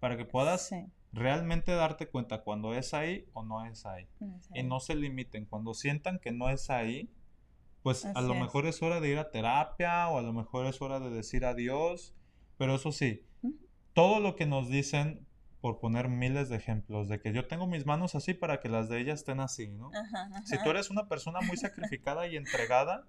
para 0.00 0.18
que 0.18 0.26
puedas 0.26 0.68
Sí, 0.68 0.84
realmente 1.14 1.72
darte 1.72 2.10
cuenta 2.10 2.42
cuando 2.42 2.74
es 2.74 2.92
ahí 2.92 3.24
o 3.32 3.42
no 3.42 3.64
es 3.64 3.86
ahí. 3.86 4.06
no 4.20 4.38
sé. 4.42 4.58
Y 4.58 4.64
no 4.64 4.80
se 4.80 4.94
limiten. 4.94 5.46
Cuando 5.46 5.72
sientan 5.72 6.18
que 6.18 6.30
no 6.30 6.50
es 6.50 6.68
ahí, 6.68 7.08
pues 7.82 8.04
a 8.04 8.10
Así 8.10 8.28
lo 8.28 8.34
es. 8.34 8.40
mejor 8.40 8.66
es 8.66 8.82
hora 8.82 9.00
de 9.00 9.08
ir 9.08 9.16
a 9.18 9.30
terapia 9.30 10.10
o 10.10 10.18
a 10.18 10.22
lo 10.22 10.34
mejor 10.34 10.66
es 10.66 10.82
hora 10.82 11.00
de 11.00 11.08
decir 11.08 11.46
adiós. 11.46 12.14
Pero 12.58 12.74
eso 12.74 12.92
sí, 12.92 13.22
Ujú. 13.40 13.56
todo 13.94 14.20
lo 14.20 14.36
que 14.36 14.44
nos 14.44 14.68
dicen, 14.68 15.26
por 15.64 15.78
poner 15.78 16.10
miles 16.10 16.50
de 16.50 16.56
ejemplos, 16.56 17.08
de 17.08 17.22
que 17.22 17.32
yo 17.32 17.46
tengo 17.46 17.66
mis 17.66 17.86
manos 17.86 18.14
así 18.14 18.34
para 18.34 18.60
que 18.60 18.68
las 18.68 18.90
de 18.90 19.00
ella 19.00 19.14
estén 19.14 19.40
así, 19.40 19.68
¿no? 19.68 19.90
Ajá, 19.94 20.42
Si 20.44 20.62
tú 20.62 20.68
eres 20.68 20.90
una 20.90 21.08
persona 21.08 21.40
muy 21.40 21.56
sacrificada 21.56 22.26
y 22.26 22.36
entregada, 22.36 23.06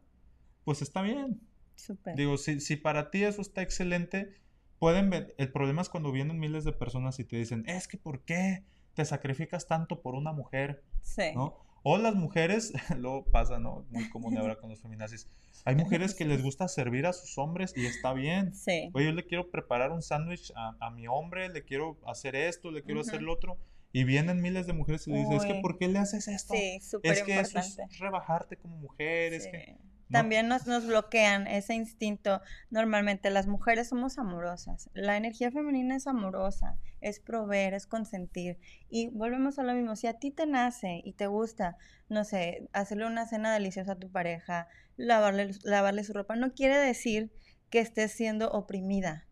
pues 0.64 0.82
está 0.82 1.02
bien. 1.02 1.42
Súper. 1.76 2.16
Digo, 2.16 2.38
si, 2.38 2.62
si 2.62 2.78
para 2.78 3.12
ti 3.12 3.26
eso 3.26 3.42
está 3.42 3.62
excelente, 3.62 4.40
pueden 4.80 5.10
ver. 5.10 5.36
El 5.38 5.52
problema 5.52 5.82
es 5.82 5.90
cuando 5.90 6.14
vienen 6.14 6.40
miles 6.40 6.64
de 6.64 6.72
personas 6.72 7.20
y 7.20 7.26
te 7.26 7.36
dicen, 7.36 7.66
es 7.68 7.90
que 7.90 7.98
¿por 7.98 8.24
qué 8.24 8.64
te 8.94 9.04
sacrificas 9.04 9.68
tanto 9.68 10.02
por 10.02 10.16
una 10.16 10.32
mujer? 10.32 10.82
Sí. 11.02 11.34
¿no? 11.36 11.58
O 11.88 12.00
las 12.00 12.16
mujeres, 12.16 12.74
luego 12.98 13.26
pasa, 13.26 13.60
¿no? 13.60 13.86
Muy 13.92 14.10
común 14.10 14.36
ahora 14.40 14.56
con 14.56 14.72
los 14.72 14.82
feminazis. 14.82 15.28
Hay 15.66 15.76
mujeres 15.76 16.16
que 16.16 16.26
les 16.26 16.42
gusta 16.42 16.68
servir 16.68 17.06
a 17.06 17.14
sus 17.14 17.38
hombres 17.38 17.74
y 17.78 17.86
está 17.86 18.12
bien. 18.14 18.56
Sí. 18.56 18.90
Oye, 18.94 19.06
yo 19.06 19.12
le 19.12 19.24
quiero 19.28 19.52
preparar 19.52 19.92
un 19.92 20.02
sándwich 20.02 20.52
a, 20.56 20.76
a 20.80 20.90
mi 20.90 21.08
hombre, 21.08 21.48
le 21.50 21.64
quiero 21.64 22.00
hacer 22.08 22.36
esto, 22.36 22.72
le 22.72 22.82
quiero 22.82 23.02
hacer 23.02 23.22
lo 23.22 23.32
otro. 23.34 23.60
Y 23.94 24.04
vienen 24.04 24.42
miles 24.42 24.66
de 24.66 24.74
mujeres 24.74 25.08
y 25.08 25.12
le 25.12 25.20
dicen, 25.20 25.34
es 25.38 25.46
que. 25.46 25.62
¿por 25.62 25.78
qué 25.78 25.88
le 25.88 26.00
haces 26.00 26.28
esto? 26.28 26.56
Sí, 26.56 26.80
súper 26.82 27.12
es 27.14 27.22
que 27.22 27.40
eso 27.40 27.60
es 27.60 27.78
rebajarte 28.00 28.58
como 28.58 28.78
mujer, 28.78 29.34
es 29.34 29.44
Sí. 29.44 29.52
que... 29.52 29.78
También 30.12 30.48
nos, 30.48 30.68
nos 30.68 30.86
bloquean 30.86 31.48
ese 31.48 31.74
instinto. 31.74 32.42
Normalmente 32.70 33.30
las 33.32 33.48
mujeres 33.48 33.90
somos 33.90 34.20
amorosas. 34.20 34.90
La 34.94 35.18
energía 35.18 35.52
femenina 35.52 35.96
es 35.96 36.06
amorosa, 36.06 36.78
es 37.02 37.20
proveer, 37.20 37.74
es 37.74 37.88
consentir. 37.88 38.60
Y 38.88 39.08
volvemos 39.08 39.58
a 39.58 39.64
lo 39.64 39.74
mismo. 39.74 39.96
Si 39.96 40.08
a 40.08 40.14
ti 40.14 40.30
te 40.32 40.46
nace 40.46 41.02
y 41.04 41.14
te 41.14 41.28
gusta, 41.28 41.78
no 42.08 42.24
sé, 42.24 42.70
hacerle 42.72 43.08
una 43.08 43.26
cena 43.26 43.52
deliciosa 43.54 43.94
a 43.94 44.00
tu 44.00 44.12
pareja, 44.12 44.68
lavarle, 44.96 45.52
lavarle 45.64 46.04
su 46.04 46.14
ropa, 46.14 46.36
no 46.36 46.54
quiere 46.54 46.78
decir 46.78 47.32
que 47.70 47.80
estés 47.80 48.12
siendo 48.12 48.52
oprimida. 48.52 49.26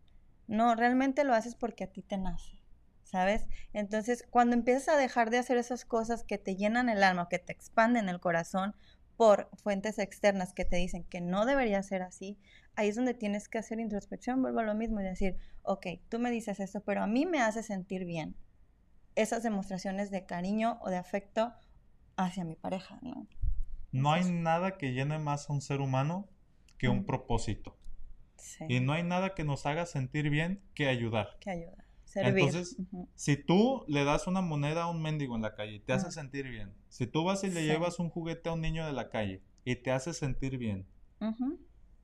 No, 0.48 0.74
realmente 0.74 1.24
lo 1.24 1.34
haces 1.34 1.54
porque 1.54 1.84
a 1.84 1.92
ti 1.92 2.02
te 2.02 2.18
nace. 2.18 2.60
¿Sabes? 3.04 3.46
Entonces, 3.72 4.24
cuando 4.28 4.56
empiezas 4.56 4.88
a 4.88 4.96
dejar 4.96 5.30
de 5.30 5.38
hacer 5.38 5.56
esas 5.56 5.84
cosas 5.84 6.24
que 6.24 6.36
te 6.36 6.56
llenan 6.56 6.88
el 6.88 7.04
alma, 7.04 7.28
que 7.28 7.38
te 7.38 7.52
expanden 7.52 8.08
el 8.08 8.18
corazón, 8.18 8.74
por 9.16 9.48
fuentes 9.56 9.98
externas 9.98 10.52
que 10.52 10.64
te 10.64 10.76
dicen 10.76 11.04
que 11.04 11.20
no 11.20 11.46
debería 11.46 11.82
ser 11.82 12.02
así, 12.02 12.38
ahí 12.76 12.88
es 12.88 12.96
donde 12.96 13.14
tienes 13.14 13.48
que 13.48 13.58
hacer 13.58 13.80
introspección, 13.80 14.42
vuelvo 14.42 14.60
a 14.60 14.64
lo 14.64 14.74
mismo 14.74 15.00
y 15.00 15.04
decir, 15.04 15.36
ok, 15.62 15.86
tú 16.08 16.18
me 16.18 16.30
dices 16.30 16.60
esto, 16.60 16.80
pero 16.80 17.02
a 17.02 17.06
mí 17.06 17.26
me 17.26 17.40
hace 17.40 17.62
sentir 17.62 18.04
bien 18.04 18.36
esas 19.14 19.42
demostraciones 19.42 20.10
de 20.10 20.26
cariño 20.26 20.78
o 20.82 20.90
de 20.90 20.96
afecto 20.96 21.52
hacia 22.16 22.44
mi 22.44 22.56
pareja, 22.56 22.98
¿no? 23.02 23.26
No 23.92 24.12
hay 24.12 24.24
nada 24.30 24.76
que 24.76 24.92
llene 24.92 25.18
más 25.18 25.48
a 25.48 25.52
un 25.52 25.60
ser 25.60 25.80
humano 25.80 26.28
que 26.78 26.88
un 26.88 27.06
propósito. 27.06 27.76
Sí, 28.36 28.64
Y 28.68 28.80
no 28.80 28.92
hay 28.92 29.04
nada 29.04 29.34
que 29.34 29.44
nos 29.44 29.66
haga 29.66 29.86
sentir 29.86 30.30
bien 30.30 30.62
que 30.74 30.88
ayudar. 30.88 31.38
que 31.40 31.50
ayuda. 31.50 31.83
Servir. 32.14 32.44
Entonces. 32.44 32.76
Si 33.14 33.36
tú 33.36 33.84
le 33.88 34.04
das 34.04 34.26
una 34.26 34.40
moneda 34.40 34.84
a 34.84 34.90
un 34.90 35.02
mendigo 35.02 35.34
en 35.36 35.42
la 35.42 35.54
calle 35.54 35.74
y 35.74 35.80
te 35.80 35.92
hace 35.92 36.10
sentir 36.10 36.48
bien, 36.48 36.72
si 36.88 37.06
tú 37.06 37.24
vas 37.24 37.44
y 37.44 37.48
le 37.50 37.60
Sí. 37.60 37.66
llevas 37.66 37.98
un 37.98 38.08
juguete 38.08 38.48
a 38.48 38.52
un 38.52 38.60
niño 38.62 38.86
de 38.86 38.92
la 38.92 39.10
calle 39.10 39.42
y 39.64 39.76
te 39.76 39.90
hace 39.90 40.12
sentir 40.14 40.56
bien, 40.58 40.86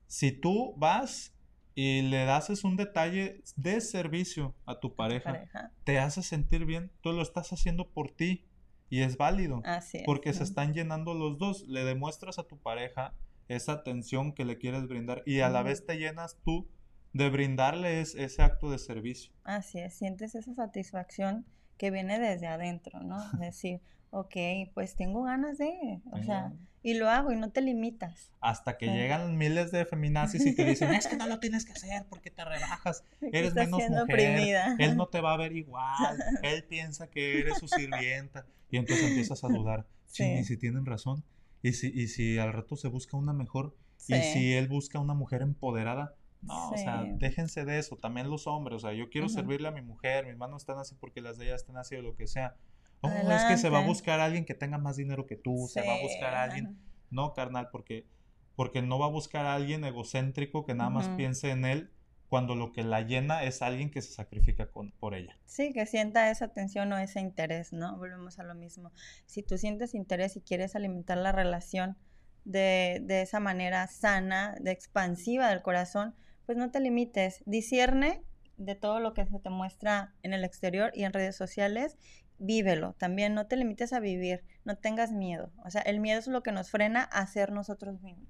si 0.07 0.31
tú 0.31 0.73
vas 0.77 1.33
y 1.73 2.01
le 2.01 2.25
das 2.25 2.63
un 2.63 2.75
detalle 2.75 3.41
de 3.55 3.79
servicio 3.81 4.53
a 4.65 4.79
tu 4.79 4.95
pareja, 4.95 5.31
pareja. 5.31 5.71
te 5.85 5.99
hace 5.99 6.21
sentir 6.21 6.65
bien, 6.65 6.91
tú 7.01 7.13
lo 7.13 7.21
estás 7.21 7.53
haciendo 7.53 7.87
por 7.89 8.11
ti 8.11 8.45
y 8.89 9.01
es 9.01 9.15
válido 9.17 9.61
Así 9.63 9.97
es. 9.99 10.03
porque 10.05 10.33
se 10.33 10.43
están 10.43 10.73
llenando 10.73 11.13
los 11.13 11.37
dos. 11.37 11.65
Le 11.67 11.85
demuestras 11.85 12.39
a 12.39 12.43
tu 12.43 12.57
pareja 12.59 13.13
esa 13.47 13.71
atención 13.73 14.33
que 14.33 14.43
le 14.43 14.57
quieres 14.57 14.87
brindar 14.87 15.23
y 15.25 15.39
a 15.39 15.49
la 15.49 15.63
vez 15.63 15.85
te 15.85 15.95
llenas 15.97 16.37
tú 16.43 16.67
de 17.13 17.29
brindarle 17.29 18.01
es- 18.01 18.15
ese 18.15 18.41
acto 18.41 18.69
de 18.71 18.77
servicio. 18.79 19.31
Así 19.43 19.79
es, 19.79 19.93
sientes 19.93 20.35
esa 20.35 20.53
satisfacción 20.53 21.45
que 21.77 21.91
viene 21.91 22.19
desde 22.19 22.47
adentro, 22.47 23.01
¿no? 23.01 23.21
Es 23.33 23.39
decir, 23.39 23.81
ok, 24.11 24.35
pues 24.73 24.95
tengo 24.95 25.23
ganas 25.23 25.57
de, 25.57 26.01
o 26.11 26.21
sea, 26.23 26.53
y 26.83 26.95
lo 26.95 27.09
hago 27.09 27.31
y 27.31 27.35
no 27.35 27.51
te 27.51 27.61
limitas. 27.61 28.31
Hasta 28.39 28.77
que 28.77 28.87
llegan 28.87 29.37
miles 29.37 29.71
de 29.71 29.85
feminazis 29.85 30.45
y 30.45 30.55
te 30.55 30.65
dicen, 30.65 30.91
es 30.93 31.07
que 31.07 31.15
no 31.15 31.27
lo 31.27 31.39
tienes 31.39 31.65
que 31.65 31.73
hacer 31.73 32.05
porque 32.09 32.31
te 32.31 32.43
rebajas, 32.43 33.03
eres 33.21 33.53
menos 33.53 33.81
mujer, 33.89 34.65
él 34.79 34.97
no 34.97 35.07
te 35.07 35.21
va 35.21 35.33
a 35.33 35.37
ver 35.37 35.55
igual, 35.55 36.17
él 36.43 36.63
piensa 36.65 37.07
que 37.07 37.39
eres 37.39 37.57
su 37.57 37.67
sirvienta. 37.67 38.45
Y 38.69 38.77
entonces 38.77 39.05
empiezas 39.09 39.43
a 39.43 39.49
dudar, 39.49 39.85
sí. 40.05 40.23
y 40.23 40.43
si 40.45 40.55
tienen 40.55 40.85
razón, 40.85 41.25
y 41.61 41.73
si, 41.73 41.87
y 41.87 42.07
si 42.07 42.37
al 42.37 42.53
rato 42.53 42.77
se 42.77 42.87
busca 42.87 43.17
una 43.17 43.33
mejor, 43.33 43.75
y 44.07 44.15
si 44.23 44.53
él 44.53 44.67
busca 44.67 44.97
una 44.99 45.13
mujer 45.13 45.41
empoderada, 45.41 46.15
no, 46.41 46.69
o 46.71 46.77
sea, 46.77 47.03
déjense 47.05 47.65
de 47.65 47.77
eso, 47.77 47.97
también 47.97 48.29
los 48.29 48.47
hombres, 48.47 48.77
o 48.77 48.79
sea, 48.79 48.93
yo 48.93 49.09
quiero 49.09 49.29
servirle 49.29 49.67
a 49.67 49.71
mi 49.71 49.81
mujer, 49.81 50.25
mis 50.25 50.37
manos 50.37 50.63
están 50.63 50.79
así 50.79 50.95
porque 50.95 51.21
las 51.21 51.37
de 51.37 51.45
ella 51.45 51.55
están 51.55 51.77
así 51.77 51.95
o 51.95 52.01
lo 52.01 52.15
que 52.15 52.27
sea. 52.27 52.55
Oh, 53.01 53.09
es 53.09 53.43
que 53.45 53.57
se 53.57 53.69
va 53.69 53.79
a 53.79 53.85
buscar 53.85 54.19
a 54.19 54.25
alguien 54.25 54.45
que 54.45 54.53
tenga 54.53 54.77
más 54.77 54.95
dinero 54.95 55.25
que 55.25 55.35
tú, 55.35 55.67
se 55.67 55.81
va 55.85 55.95
a 55.95 56.01
buscar 56.01 56.33
a 56.35 56.43
alguien. 56.43 56.77
No, 57.09 57.33
carnal, 57.33 57.69
porque, 57.71 58.07
porque 58.55 58.81
no 58.81 58.99
va 58.99 59.07
a 59.07 59.09
buscar 59.09 59.45
a 59.45 59.55
alguien 59.55 59.83
egocéntrico 59.83 60.65
que 60.65 60.75
nada 60.75 60.89
más 60.89 61.09
piense 61.09 61.49
en 61.49 61.65
él 61.65 61.91
cuando 62.29 62.55
lo 62.55 62.71
que 62.71 62.83
la 62.83 63.01
llena 63.01 63.43
es 63.43 63.61
alguien 63.61 63.91
que 63.91 64.01
se 64.01 64.13
sacrifica 64.13 64.71
con, 64.71 64.91
por 64.91 65.15
ella. 65.15 65.37
Sí, 65.45 65.73
que 65.73 65.85
sienta 65.85 66.31
esa 66.31 66.45
atención 66.45 66.93
o 66.93 66.97
ese 66.97 67.19
interés, 67.19 67.73
¿no? 67.73 67.97
Volvemos 67.97 68.39
a 68.39 68.43
lo 68.43 68.55
mismo. 68.55 68.93
Si 69.25 69.43
tú 69.43 69.57
sientes 69.57 69.93
interés 69.93 70.37
y 70.37 70.41
quieres 70.41 70.75
alimentar 70.75 71.17
la 71.17 71.33
relación 71.33 71.97
de, 72.45 73.01
de 73.03 73.23
esa 73.23 73.41
manera 73.41 73.85
sana, 73.87 74.55
de 74.61 74.71
expansiva 74.71 75.49
del 75.49 75.61
corazón, 75.61 76.15
pues 76.45 76.57
no 76.57 76.71
te 76.71 76.79
limites. 76.79 77.43
Discierne 77.45 78.23
de 78.57 78.75
todo 78.75 78.99
lo 78.99 79.13
que 79.13 79.25
se 79.25 79.39
te 79.39 79.49
muestra 79.49 80.13
en 80.23 80.33
el 80.33 80.43
exterior 80.43 80.91
y 80.93 81.03
en 81.03 81.13
redes 81.13 81.35
sociales 81.35 81.97
vívelo, 82.41 82.93
también 82.93 83.33
no 83.33 83.45
te 83.47 83.55
limites 83.55 83.93
a 83.93 83.99
vivir, 83.99 84.43
no 84.65 84.75
tengas 84.75 85.11
miedo. 85.11 85.51
O 85.63 85.69
sea, 85.69 85.81
el 85.81 85.99
miedo 85.99 86.19
es 86.19 86.27
lo 86.27 86.43
que 86.43 86.51
nos 86.51 86.71
frena 86.71 87.03
a 87.03 87.25
ser 87.27 87.51
nosotros 87.51 88.01
mismos. 88.01 88.27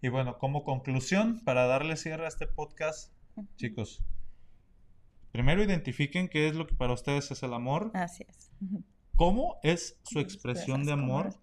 Y 0.00 0.08
bueno, 0.08 0.38
como 0.38 0.62
conclusión, 0.62 1.40
para 1.44 1.66
darle 1.66 1.96
cierre 1.96 2.26
a 2.26 2.28
este 2.28 2.46
podcast, 2.46 3.12
chicos, 3.56 4.04
primero 5.32 5.64
identifiquen 5.64 6.28
qué 6.28 6.46
es 6.48 6.54
lo 6.54 6.66
que 6.66 6.74
para 6.74 6.92
ustedes 6.92 7.30
es 7.30 7.42
el 7.42 7.54
amor. 7.54 7.90
Así 7.94 8.24
es. 8.28 8.52
¿Cómo 9.16 9.56
es 9.64 9.98
su 10.04 10.20
expresión 10.20 10.84
de 10.84 10.92
amor? 10.92 11.34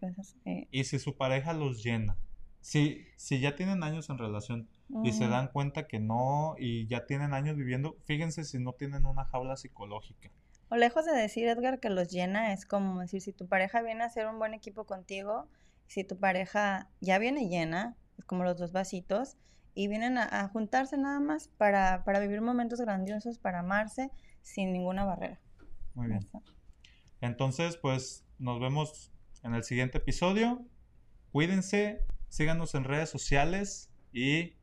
Y 0.72 0.86
si 0.86 1.00
su 1.00 1.18
pareja 1.18 1.54
los 1.54 1.84
llena. 1.84 2.18
Si, 2.66 3.06
si 3.16 3.40
ya 3.40 3.56
tienen 3.56 3.84
años 3.84 4.10
en 4.10 4.18
relación 4.18 4.68
y 5.04 5.12
se 5.12 5.28
dan 5.28 5.50
cuenta 5.50 5.86
que 5.86 6.00
no 6.00 6.56
y 6.58 6.88
ya 6.88 7.06
tienen 7.06 7.32
años 7.36 7.56
viviendo, 7.56 7.96
fíjense 8.06 8.44
si 8.44 8.58
no 8.58 8.74
tienen 8.74 9.06
una 9.06 9.24
jaula 9.26 9.56
psicológica. 9.56 10.32
O 10.70 10.76
lejos 10.76 11.06
de 11.06 11.12
decir, 11.12 11.48
Edgar, 11.48 11.80
que 11.80 11.92
los 11.92 12.10
llena, 12.10 12.54
es 12.54 12.66
como 12.66 13.02
decir, 13.02 13.22
si 13.22 13.34
tu 13.34 13.48
pareja 13.48 13.84
viene 13.84 14.04
a 14.04 14.10
ser 14.10 14.26
un 14.26 14.40
buen 14.40 14.56
equipo 14.56 14.86
contigo, 14.86 15.48
si 15.86 16.04
tu 16.04 16.18
pareja 16.18 16.90
ya 17.02 17.20
viene 17.20 17.50
llena, 17.50 17.96
es 18.18 18.26
como 18.26 18.44
los 18.44 18.58
dos 18.58 18.72
vasitos, 18.72 19.38
y 19.76 19.88
vienen 19.88 20.18
a, 20.18 20.48
juntarse 20.48 20.98
nada 20.98 21.20
más 21.20 21.50
para, 21.60 22.04
para, 22.04 22.20
vivir 22.20 22.42
momentos 22.42 22.82
grandiosos, 22.82 23.38
para 23.38 23.60
amarse 23.60 24.10
sin 24.42 24.74
ninguna 24.74 25.06
barrera. 25.06 25.40
Muy 25.94 26.08
bien. 26.08 26.28
Entonces, 27.22 27.78
pues 27.78 28.26
nos 28.40 28.60
vemos 28.60 29.12
en 29.44 29.54
el 29.54 29.64
siguiente 29.64 30.00
episodio. 30.00 30.66
Cuídense, 31.32 32.02
síganos 32.36 32.76
en 32.76 32.84
redes 32.84 33.10
sociales 33.10 33.90
y 34.12 34.54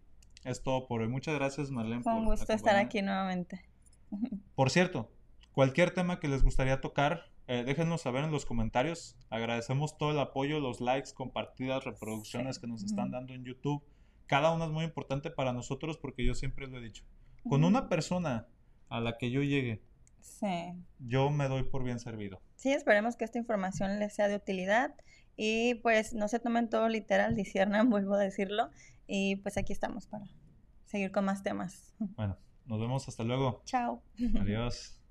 es 0.44 0.62
todo 0.62 0.86
por 0.86 1.00
hoy. 1.00 1.08
Muchas 1.08 1.34
gracias, 1.34 1.70
Marlene. 1.70 2.02
Fue 2.02 2.14
un 2.14 2.24
gusto 2.24 2.52
estar 2.52 2.76
aquí 2.76 3.02
nuevamente. 3.02 3.62
Por 4.54 4.70
cierto, 4.70 5.10
Cualquier 5.52 5.92
tema 5.92 6.18
que 6.18 6.28
les 6.28 6.42
gustaría 6.42 6.80
tocar, 6.80 7.30
eh, 7.46 7.62
déjenos 7.64 8.00
saber 8.00 8.24
en 8.24 8.30
los 8.30 8.46
comentarios. 8.46 9.18
Agradecemos 9.28 9.98
todo 9.98 10.12
el 10.12 10.18
apoyo, 10.18 10.60
los 10.60 10.80
likes, 10.80 11.10
compartidas, 11.12 11.84
reproducciones 11.84 12.58
que 12.58 12.66
nos 12.66 12.82
están 12.82 13.10
dando 13.10 13.34
en 13.34 13.44
YouTube. 13.44 13.84
Cada 14.26 14.54
una 14.54 14.64
es 14.64 14.70
muy 14.70 14.84
importante 14.84 15.30
para 15.30 15.52
nosotros 15.52 15.98
porque 15.98 16.24
yo 16.24 16.34
siempre 16.34 16.68
lo 16.68 16.78
he 16.78 16.80
dicho. 16.80 17.04
Con 17.46 17.64
una 17.64 17.90
persona 17.90 18.48
a 18.88 19.00
la 19.00 19.18
que 19.18 19.30
yo 19.30 19.42
llegue, 19.42 19.82
yo 21.00 21.28
me 21.28 21.48
doy 21.48 21.64
por 21.64 21.84
bien 21.84 21.98
servido. 21.98 22.40
Sí, 22.56 22.72
esperemos 22.72 23.16
que 23.16 23.26
esta 23.26 23.38
información 23.38 23.98
les 23.98 24.14
sea 24.14 24.28
de 24.28 24.36
utilidad 24.36 24.94
y 25.36 25.76
pues 25.76 26.14
no 26.14 26.28
se 26.28 26.38
tomen 26.40 26.68
todo 26.68 26.88
literal, 26.88 27.36
disciernan, 27.36 27.90
vuelvo 27.90 28.14
a 28.14 28.18
decirlo. 28.18 28.70
Y 29.06 29.36
pues 29.36 29.56
aquí 29.56 29.72
estamos 29.72 30.06
para 30.06 30.26
seguir 30.84 31.12
con 31.12 31.24
más 31.24 31.42
temas. 31.42 31.94
Bueno, 31.98 32.38
nos 32.66 32.80
vemos 32.80 33.08
hasta 33.08 33.24
luego. 33.24 33.62
Chao. 33.64 34.02
Adiós. 34.40 34.98